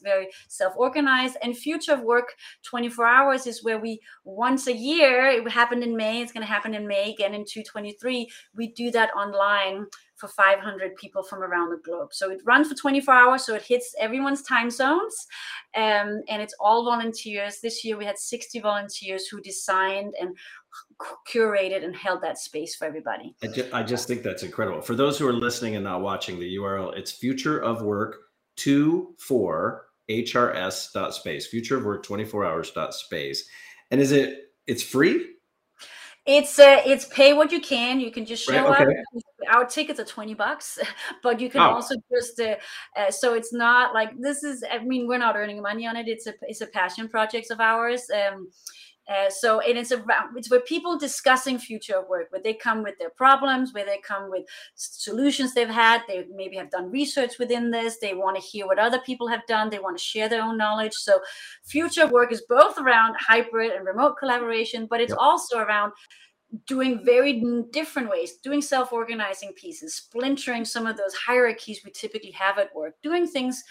very 0.03 0.27
self-organized 0.47 1.37
and 1.41 1.57
future 1.57 1.93
of 1.93 2.01
work 2.01 2.33
24 2.63 3.05
hours 3.05 3.47
is 3.47 3.63
where 3.63 3.79
we 3.79 3.99
once 4.23 4.67
a 4.67 4.73
year 4.73 5.25
it 5.27 5.49
happened 5.49 5.83
in 5.83 5.95
may 5.95 6.21
it's 6.21 6.31
going 6.31 6.45
to 6.45 6.51
happen 6.51 6.73
in 6.73 6.87
may 6.87 7.11
again 7.11 7.33
in 7.33 7.45
223 7.45 8.29
we 8.55 8.67
do 8.67 8.91
that 8.91 9.09
online 9.15 9.85
for 10.17 10.27
500 10.27 10.95
people 10.95 11.23
from 11.23 11.43
around 11.43 11.71
the 11.71 11.77
globe. 11.77 12.13
So 12.13 12.31
it 12.31 12.41
runs 12.45 12.69
for 12.69 12.75
24 12.75 13.13
hours, 13.13 13.45
so 13.45 13.55
it 13.55 13.63
hits 13.63 13.93
everyone's 13.99 14.41
time 14.41 14.69
zones, 14.69 15.27
um, 15.75 16.21
and 16.29 16.41
it's 16.41 16.55
all 16.59 16.85
volunteers. 16.85 17.59
This 17.61 17.83
year 17.83 17.97
we 17.97 18.05
had 18.05 18.17
60 18.17 18.59
volunteers 18.59 19.27
who 19.27 19.41
designed 19.41 20.13
and 20.19 20.35
curated 21.29 21.83
and 21.83 21.95
held 21.95 22.21
that 22.21 22.37
space 22.37 22.75
for 22.75 22.85
everybody. 22.85 23.35
I 23.43 23.47
just, 23.47 23.73
I 23.73 23.83
just 23.83 24.07
think 24.07 24.23
that's 24.23 24.43
incredible. 24.43 24.81
For 24.81 24.95
those 24.95 25.17
who 25.17 25.27
are 25.27 25.33
listening 25.33 25.75
and 25.75 25.83
not 25.83 26.01
watching 26.01 26.39
the 26.39 26.55
URL, 26.57 26.97
it's 26.97 27.11
future 27.11 27.59
of 27.59 27.81
work 27.81 28.17
two 28.55 29.13
four 29.19 29.87
hrs 30.09 30.91
dot 30.93 31.13
space 31.13 31.47
future 31.47 31.77
of 31.77 31.83
work 31.83 32.03
24 32.03 32.45
hours 32.45 32.71
dot 32.71 32.93
space 32.93 33.47
and 33.91 33.99
is 33.99 34.11
it 34.11 34.51
it's 34.67 34.83
free 34.83 35.34
it's 36.25 36.57
uh, 36.57 36.81
it's 36.85 37.05
pay 37.05 37.33
what 37.33 37.51
you 37.51 37.61
can. 37.61 37.99
You 37.99 38.11
can 38.11 38.25
just 38.25 38.43
show 38.43 38.67
right, 38.67 38.81
okay. 38.87 38.97
up. 38.99 39.23
Our 39.53 39.65
tickets 39.65 39.99
are 39.99 40.05
twenty 40.05 40.33
bucks, 40.33 40.79
but 41.23 41.39
you 41.39 41.49
can 41.49 41.61
oh. 41.61 41.75
also 41.75 41.95
just 42.11 42.39
uh, 42.39 42.55
uh, 42.97 43.11
so 43.11 43.35
it's 43.35 43.53
not 43.53 43.93
like 43.93 44.09
this 44.19 44.43
is. 44.43 44.63
I 44.69 44.79
mean, 44.79 45.07
we're 45.07 45.19
not 45.19 45.35
earning 45.35 45.61
money 45.61 45.85
on 45.85 45.95
it. 45.95 46.07
It's 46.07 46.25
a 46.25 46.33
it's 46.41 46.61
a 46.61 46.67
passion 46.67 47.09
project 47.09 47.51
of 47.51 47.59
ours. 47.59 48.07
Um, 48.09 48.49
uh, 49.07 49.29
so 49.29 49.59
and 49.59 49.77
it's 49.77 49.91
around 49.91 50.35
it's 50.35 50.49
where 50.49 50.61
people 50.61 50.97
discussing 50.97 51.59
future 51.59 51.97
of 51.97 52.07
work, 52.07 52.31
where 52.31 52.41
they 52.41 52.53
come 52.53 52.81
with 52.81 52.97
their 52.97 53.11
problems, 53.11 53.73
where 53.73 53.85
they 53.85 53.99
come 53.99 54.31
with 54.31 54.45
solutions 54.75 55.53
they've 55.53 55.67
had. 55.69 56.01
They 56.07 56.25
maybe 56.33 56.55
have 56.57 56.71
done 56.71 56.89
research 56.89 57.37
within 57.37 57.69
this. 57.69 57.97
They 57.99 58.15
want 58.15 58.35
to 58.35 58.41
hear 58.41 58.65
what 58.65 58.79
other 58.79 58.99
people 58.99 59.27
have 59.27 59.45
done. 59.47 59.69
They 59.69 59.79
want 59.79 59.97
to 59.97 60.03
share 60.03 60.27
their 60.27 60.41
own 60.41 60.57
knowledge. 60.57 60.93
So 60.93 61.19
future 61.65 62.07
work 62.07 62.31
is 62.31 62.43
both 62.49 62.79
around 62.79 63.15
hybrid 63.19 63.71
and 63.73 63.85
remote 63.85 64.15
collaboration, 64.17 64.87
but 64.89 65.01
it's 65.01 65.11
yep. 65.11 65.19
also 65.19 65.59
around 65.59 65.93
doing 66.67 67.03
very 67.05 67.43
different 67.71 68.09
ways, 68.09 68.37
doing 68.43 68.61
self 68.61 68.91
organizing 68.91 69.53
pieces, 69.53 69.95
splintering 69.95 70.65
some 70.65 70.87
of 70.87 70.97
those 70.97 71.13
hierarchies 71.13 71.81
we 71.85 71.91
typically 71.91 72.31
have 72.31 72.57
at 72.57 72.73
work, 72.73 72.95
doing 73.03 73.27
things 73.27 73.63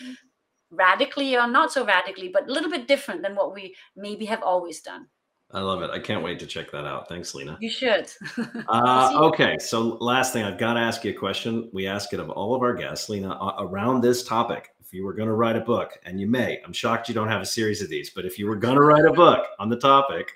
radically 0.70 1.36
or 1.36 1.46
not 1.46 1.72
so 1.72 1.84
radically, 1.84 2.28
but 2.28 2.48
a 2.48 2.52
little 2.52 2.70
bit 2.70 2.88
different 2.88 3.22
than 3.22 3.34
what 3.34 3.54
we 3.54 3.74
maybe 3.96 4.24
have 4.26 4.42
always 4.42 4.80
done. 4.80 5.06
I 5.54 5.60
love 5.60 5.82
it. 5.82 5.90
I 5.90 6.00
can't 6.00 6.24
wait 6.24 6.40
to 6.40 6.46
check 6.46 6.72
that 6.72 6.84
out. 6.84 7.08
Thanks, 7.08 7.32
Lena. 7.32 7.56
You 7.60 7.70
should. 7.70 8.10
uh, 8.68 9.12
okay. 9.14 9.56
So, 9.58 9.96
last 10.00 10.32
thing, 10.32 10.42
I've 10.42 10.58
got 10.58 10.74
to 10.74 10.80
ask 10.80 11.04
you 11.04 11.12
a 11.12 11.14
question. 11.14 11.70
We 11.72 11.86
ask 11.86 12.12
it 12.12 12.18
of 12.18 12.28
all 12.30 12.56
of 12.56 12.62
our 12.62 12.74
guests, 12.74 13.08
Lena, 13.08 13.38
around 13.58 14.00
this 14.00 14.24
topic. 14.24 14.70
If 14.80 14.92
you 14.92 15.04
were 15.04 15.14
going 15.14 15.28
to 15.28 15.34
write 15.34 15.54
a 15.54 15.60
book, 15.60 15.92
and 16.04 16.20
you 16.20 16.26
may, 16.26 16.60
I'm 16.64 16.72
shocked 16.72 17.08
you 17.08 17.14
don't 17.14 17.28
have 17.28 17.40
a 17.40 17.46
series 17.46 17.80
of 17.82 17.88
these, 17.88 18.10
but 18.10 18.24
if 18.24 18.36
you 18.36 18.46
were 18.46 18.56
going 18.56 18.74
to 18.74 18.82
write 18.82 19.04
a 19.04 19.12
book 19.12 19.46
on 19.60 19.68
the 19.68 19.78
topic, 19.78 20.32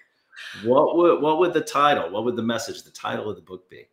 what 0.63 0.97
would 0.97 1.21
what 1.21 1.39
would 1.41 1.53
the 1.53 1.61
title, 1.61 2.11
what 2.11 2.25
would 2.25 2.37
the 2.37 2.43
message, 2.43 2.85
the 2.85 2.91
title 2.91 3.29
of 3.29 3.37
the 3.37 3.43
book 3.43 3.69
be? 3.69 3.89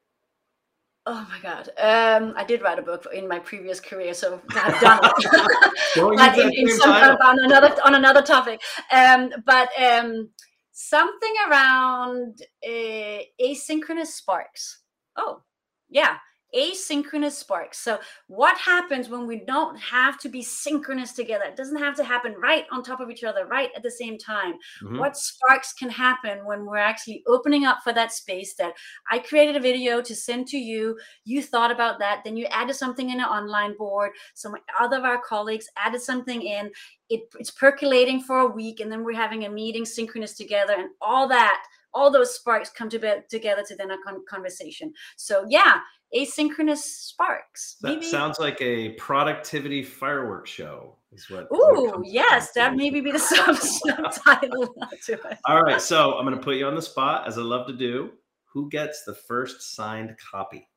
Oh 1.07 1.27
my 1.29 1.39
God. 1.41 1.69
Um, 1.77 2.33
I 2.35 2.43
did 2.43 2.61
write 2.61 2.79
a 2.79 2.81
book 2.81 3.05
in 3.13 3.27
my 3.27 3.37
previous 3.37 3.79
career, 3.79 4.13
so 4.13 4.41
I've 4.51 4.79
done 4.81 4.99
it. 5.03 6.37
in, 6.39 6.53
in 6.53 6.77
some, 6.77 6.91
on 6.91 7.43
another 7.43 7.75
on 7.83 7.95
another 7.95 8.21
topic. 8.21 8.61
Um, 8.91 9.31
but 9.45 9.69
um, 9.79 10.29
something 10.75 11.33
around 11.49 12.41
uh, 12.67 13.19
asynchronous 13.41 14.07
sparks. 14.07 14.81
Oh, 15.15 15.41
yeah 15.89 16.17
asynchronous 16.55 17.33
sparks. 17.33 17.79
So, 17.79 17.99
what 18.27 18.57
happens 18.57 19.09
when 19.09 19.27
we 19.27 19.43
don't 19.45 19.77
have 19.77 20.17
to 20.19 20.29
be 20.29 20.41
synchronous 20.41 21.13
together? 21.13 21.45
It 21.45 21.55
doesn't 21.55 21.77
have 21.77 21.95
to 21.97 22.03
happen 22.03 22.35
right 22.41 22.65
on 22.71 22.83
top 22.83 22.99
of 22.99 23.09
each 23.09 23.23
other, 23.23 23.45
right 23.45 23.69
at 23.75 23.83
the 23.83 23.91
same 23.91 24.17
time. 24.17 24.53
Mm-hmm. 24.83 24.99
What 24.99 25.17
sparks 25.17 25.73
can 25.73 25.89
happen 25.89 26.45
when 26.45 26.65
we're 26.65 26.77
actually 26.77 27.23
opening 27.27 27.65
up 27.65 27.79
for 27.83 27.93
that 27.93 28.11
space 28.11 28.55
that 28.55 28.73
I 29.11 29.19
created 29.19 29.55
a 29.55 29.59
video 29.59 30.01
to 30.01 30.15
send 30.15 30.47
to 30.47 30.57
you? 30.57 30.97
You 31.23 31.41
thought 31.41 31.71
about 31.71 31.99
that, 31.99 32.21
then 32.23 32.37
you 32.37 32.45
added 32.45 32.75
something 32.75 33.09
in 33.09 33.19
an 33.19 33.25
online 33.25 33.75
board. 33.77 34.11
Some 34.33 34.55
other 34.79 34.97
of 34.97 35.03
our 35.03 35.21
colleagues 35.21 35.69
added 35.77 36.01
something 36.01 36.41
in. 36.41 36.71
It, 37.09 37.21
it's 37.37 37.51
percolating 37.51 38.21
for 38.21 38.39
a 38.39 38.47
week, 38.47 38.79
and 38.79 38.91
then 38.91 39.03
we're 39.03 39.13
having 39.13 39.45
a 39.45 39.49
meeting 39.49 39.85
synchronous 39.85 40.35
together, 40.35 40.73
and 40.77 40.89
all 41.01 41.27
that 41.27 41.63
all 41.95 42.11
those 42.11 42.35
sparks 42.35 42.69
come 42.69 42.89
to 42.89 42.99
be, 42.99 43.11
together 43.29 43.63
to 43.67 43.75
then 43.75 43.89
a 43.89 43.97
con- 44.05 44.23
conversation. 44.29 44.93
So 45.15 45.45
yeah, 45.49 45.79
asynchronous 46.15 46.77
sparks. 46.77 47.77
That 47.81 47.95
maybe. 47.95 48.05
sounds 48.05 48.37
like 48.37 48.61
a 48.61 48.89
productivity 48.91 49.81
fireworks 49.81 50.51
show. 50.51 50.97
Is 51.13 51.29
what? 51.29 51.47
Ooh, 51.53 52.03
yes, 52.05 52.51
that 52.51 52.75
maybe 52.75 52.99
be 52.99 53.11
the 53.11 53.19
subtitle 53.87 54.75
to 55.05 55.13
it. 55.13 55.37
All 55.45 55.63
right, 55.63 55.81
so 55.81 56.13
I'm 56.13 56.25
going 56.25 56.37
to 56.37 56.43
put 56.43 56.57
you 56.57 56.67
on 56.67 56.75
the 56.75 56.81
spot, 56.81 57.27
as 57.27 57.37
I 57.37 57.41
love 57.41 57.65
to 57.67 57.73
do. 57.73 58.11
Who 58.53 58.69
gets 58.69 59.03
the 59.03 59.13
first 59.13 59.75
signed 59.75 60.15
copy? 60.31 60.67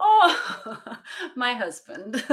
Oh, 0.00 0.96
my 1.36 1.54
husband. 1.54 2.24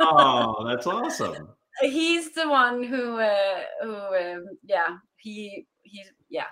oh, 0.00 0.66
that's 0.66 0.86
awesome. 0.86 1.48
He's 1.80 2.32
the 2.32 2.48
one 2.48 2.82
who, 2.82 3.18
uh, 3.18 3.60
who, 3.82 3.94
um, 3.94 4.46
yeah, 4.64 4.96
he, 5.16 5.66
he's, 5.82 6.12
yeah, 6.28 6.44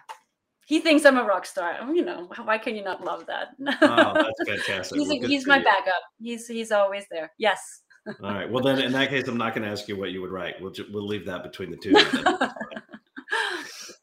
he 0.70 0.78
thinks 0.78 1.04
I'm 1.04 1.18
a 1.18 1.24
rock 1.24 1.46
star. 1.46 1.76
You 1.92 2.04
know, 2.04 2.30
why 2.44 2.56
can 2.56 2.76
you 2.76 2.84
not 2.84 3.04
love 3.04 3.26
that? 3.26 3.48
oh, 3.82 4.14
that's 4.14 4.48
fantastic. 4.48 4.98
he's, 4.98 5.08
well, 5.08 5.28
he's 5.28 5.44
my 5.44 5.58
you. 5.58 5.64
backup. 5.64 6.02
He's 6.22 6.46
he's 6.46 6.70
always 6.70 7.06
there. 7.10 7.32
Yes. 7.38 7.82
All 8.22 8.32
right. 8.32 8.48
Well, 8.48 8.62
then 8.62 8.78
in 8.78 8.92
that 8.92 9.08
case, 9.10 9.26
I'm 9.26 9.36
not 9.36 9.52
going 9.52 9.64
to 9.64 9.68
ask 9.68 9.88
you 9.88 9.98
what 9.98 10.12
you 10.12 10.20
would 10.20 10.30
write. 10.30 10.54
We'll 10.60 10.72
we'll 10.92 11.08
leave 11.08 11.26
that 11.26 11.42
between 11.42 11.72
the 11.72 11.76
two. 11.76 11.92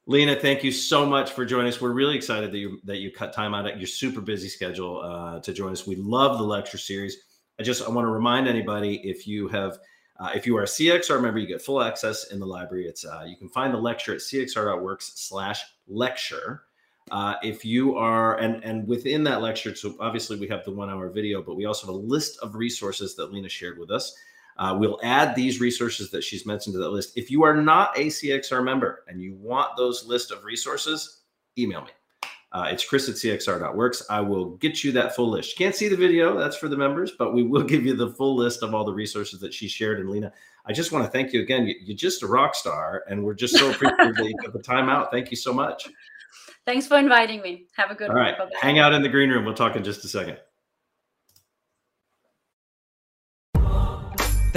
Lena, 0.07 0.35
thank 0.35 0.61
you 0.61 0.73
so 0.73 1.05
much 1.05 1.31
for 1.31 1.45
joining 1.45 1.69
us. 1.69 1.79
We're 1.79 1.93
really 1.93 2.17
excited 2.17 2.51
that 2.51 2.57
you 2.57 2.81
that 2.83 2.97
you 2.97 3.13
cut 3.13 3.31
time 3.31 3.53
out 3.53 3.65
of 3.65 3.77
your 3.77 3.87
super 3.87 4.19
busy 4.19 4.49
schedule 4.49 4.99
uh, 5.01 5.39
to 5.39 5.53
join 5.53 5.71
us. 5.71 5.87
We 5.87 5.95
love 5.95 6.37
the 6.37 6.43
lecture 6.43 6.77
series. 6.77 7.15
I 7.61 7.63
just 7.63 7.81
I 7.81 7.89
want 7.89 8.05
to 8.05 8.11
remind 8.11 8.45
anybody 8.45 8.95
if 9.05 9.25
you 9.25 9.47
have 9.47 9.77
uh, 10.19 10.31
if 10.33 10.47
you 10.47 10.57
are 10.57 10.63
a 10.63 10.67
CXR 10.67 11.21
member, 11.21 11.39
you 11.39 11.47
get 11.47 11.61
full 11.61 11.81
access 11.81 12.31
in 12.31 12.39
the 12.39 12.45
library. 12.45 12.87
It's 12.87 13.05
uh, 13.05 13.23
you 13.27 13.35
can 13.35 13.49
find 13.49 13.73
the 13.73 13.77
lecture 13.77 14.13
at 14.13 14.19
cxr.works 14.19 15.13
slash 15.15 15.61
lecture. 15.87 16.63
Uh, 17.11 17.35
if 17.41 17.63
you 17.63 17.95
are, 17.95 18.37
and 18.37 18.63
and 18.63 18.87
within 18.87 19.23
that 19.23 19.41
lecture, 19.41 19.75
so 19.75 19.95
obviously 19.99 20.37
we 20.37 20.47
have 20.47 20.65
the 20.65 20.71
one 20.71 20.89
hour 20.89 21.09
video, 21.09 21.41
but 21.41 21.55
we 21.55 21.65
also 21.65 21.87
have 21.87 21.95
a 21.95 21.97
list 21.97 22.37
of 22.41 22.55
resources 22.55 23.15
that 23.15 23.31
Lena 23.31 23.47
shared 23.47 23.77
with 23.77 23.91
us. 23.91 24.15
Uh, 24.57 24.75
we'll 24.77 24.99
add 25.03 25.35
these 25.35 25.61
resources 25.61 26.09
that 26.09 26.23
she's 26.23 26.45
mentioned 26.45 26.73
to 26.73 26.79
that 26.79 26.89
list. 26.89 27.15
If 27.15 27.29
you 27.29 27.43
are 27.43 27.55
not 27.55 27.95
a 27.95 28.07
CXR 28.07 28.63
member 28.63 29.03
and 29.07 29.21
you 29.21 29.35
want 29.35 29.77
those 29.77 30.05
list 30.05 30.31
of 30.31 30.43
resources, 30.43 31.21
email 31.59 31.81
me. 31.81 31.91
Uh, 32.51 32.69
it's 32.71 32.85
chris 32.85 33.09
at 33.09 33.15
cxr.works. 33.15 34.03
I 34.09 34.21
will 34.21 34.51
get 34.57 34.83
you 34.83 34.91
that 34.93 35.15
full 35.15 35.29
list. 35.29 35.51
You 35.51 35.65
can't 35.65 35.75
see 35.75 35.89
the 35.89 35.97
video, 35.97 36.37
that's 36.37 36.55
for 36.55 36.69
the 36.69 36.77
members, 36.77 37.11
but 37.11 37.33
we 37.33 37.43
will 37.43 37.63
give 37.73 37.85
you 37.85 37.95
the 37.95 38.09
full 38.09 38.35
list 38.35 38.63
of 38.63 38.73
all 38.73 38.85
the 38.85 38.93
resources 38.93 39.39
that 39.41 39.53
she 39.53 39.67
shared. 39.67 39.99
And 39.99 40.09
Lena, 40.09 40.31
I 40.65 40.73
just 40.73 40.91
want 40.91 41.05
to 41.05 41.11
thank 41.11 41.33
you 41.33 41.41
again. 41.41 41.67
You, 41.67 41.93
are 41.93 41.97
just 41.97 42.23
a 42.23 42.27
rock 42.27 42.55
star, 42.55 43.03
and 43.09 43.23
we're 43.23 43.33
just 43.33 43.57
so 43.57 43.69
appreciative 43.71 44.15
took 44.43 44.53
the 44.53 44.61
time 44.61 44.89
out. 44.89 45.11
Thank 45.11 45.29
you 45.31 45.37
so 45.37 45.53
much. 45.53 45.87
Thanks 46.65 46.87
for 46.87 46.97
inviting 46.97 47.41
me. 47.41 47.65
Have 47.75 47.91
a 47.91 47.95
good 47.95 48.09
All 48.09 48.15
one. 48.15 48.23
right. 48.23 48.35
Hang 48.61 48.79
out 48.79 48.93
in 48.93 49.01
the 49.01 49.09
green 49.09 49.29
room. 49.29 49.45
We'll 49.45 49.53
talk 49.53 49.75
in 49.75 49.83
just 49.83 50.03
a 50.03 50.09
second. 50.09 50.37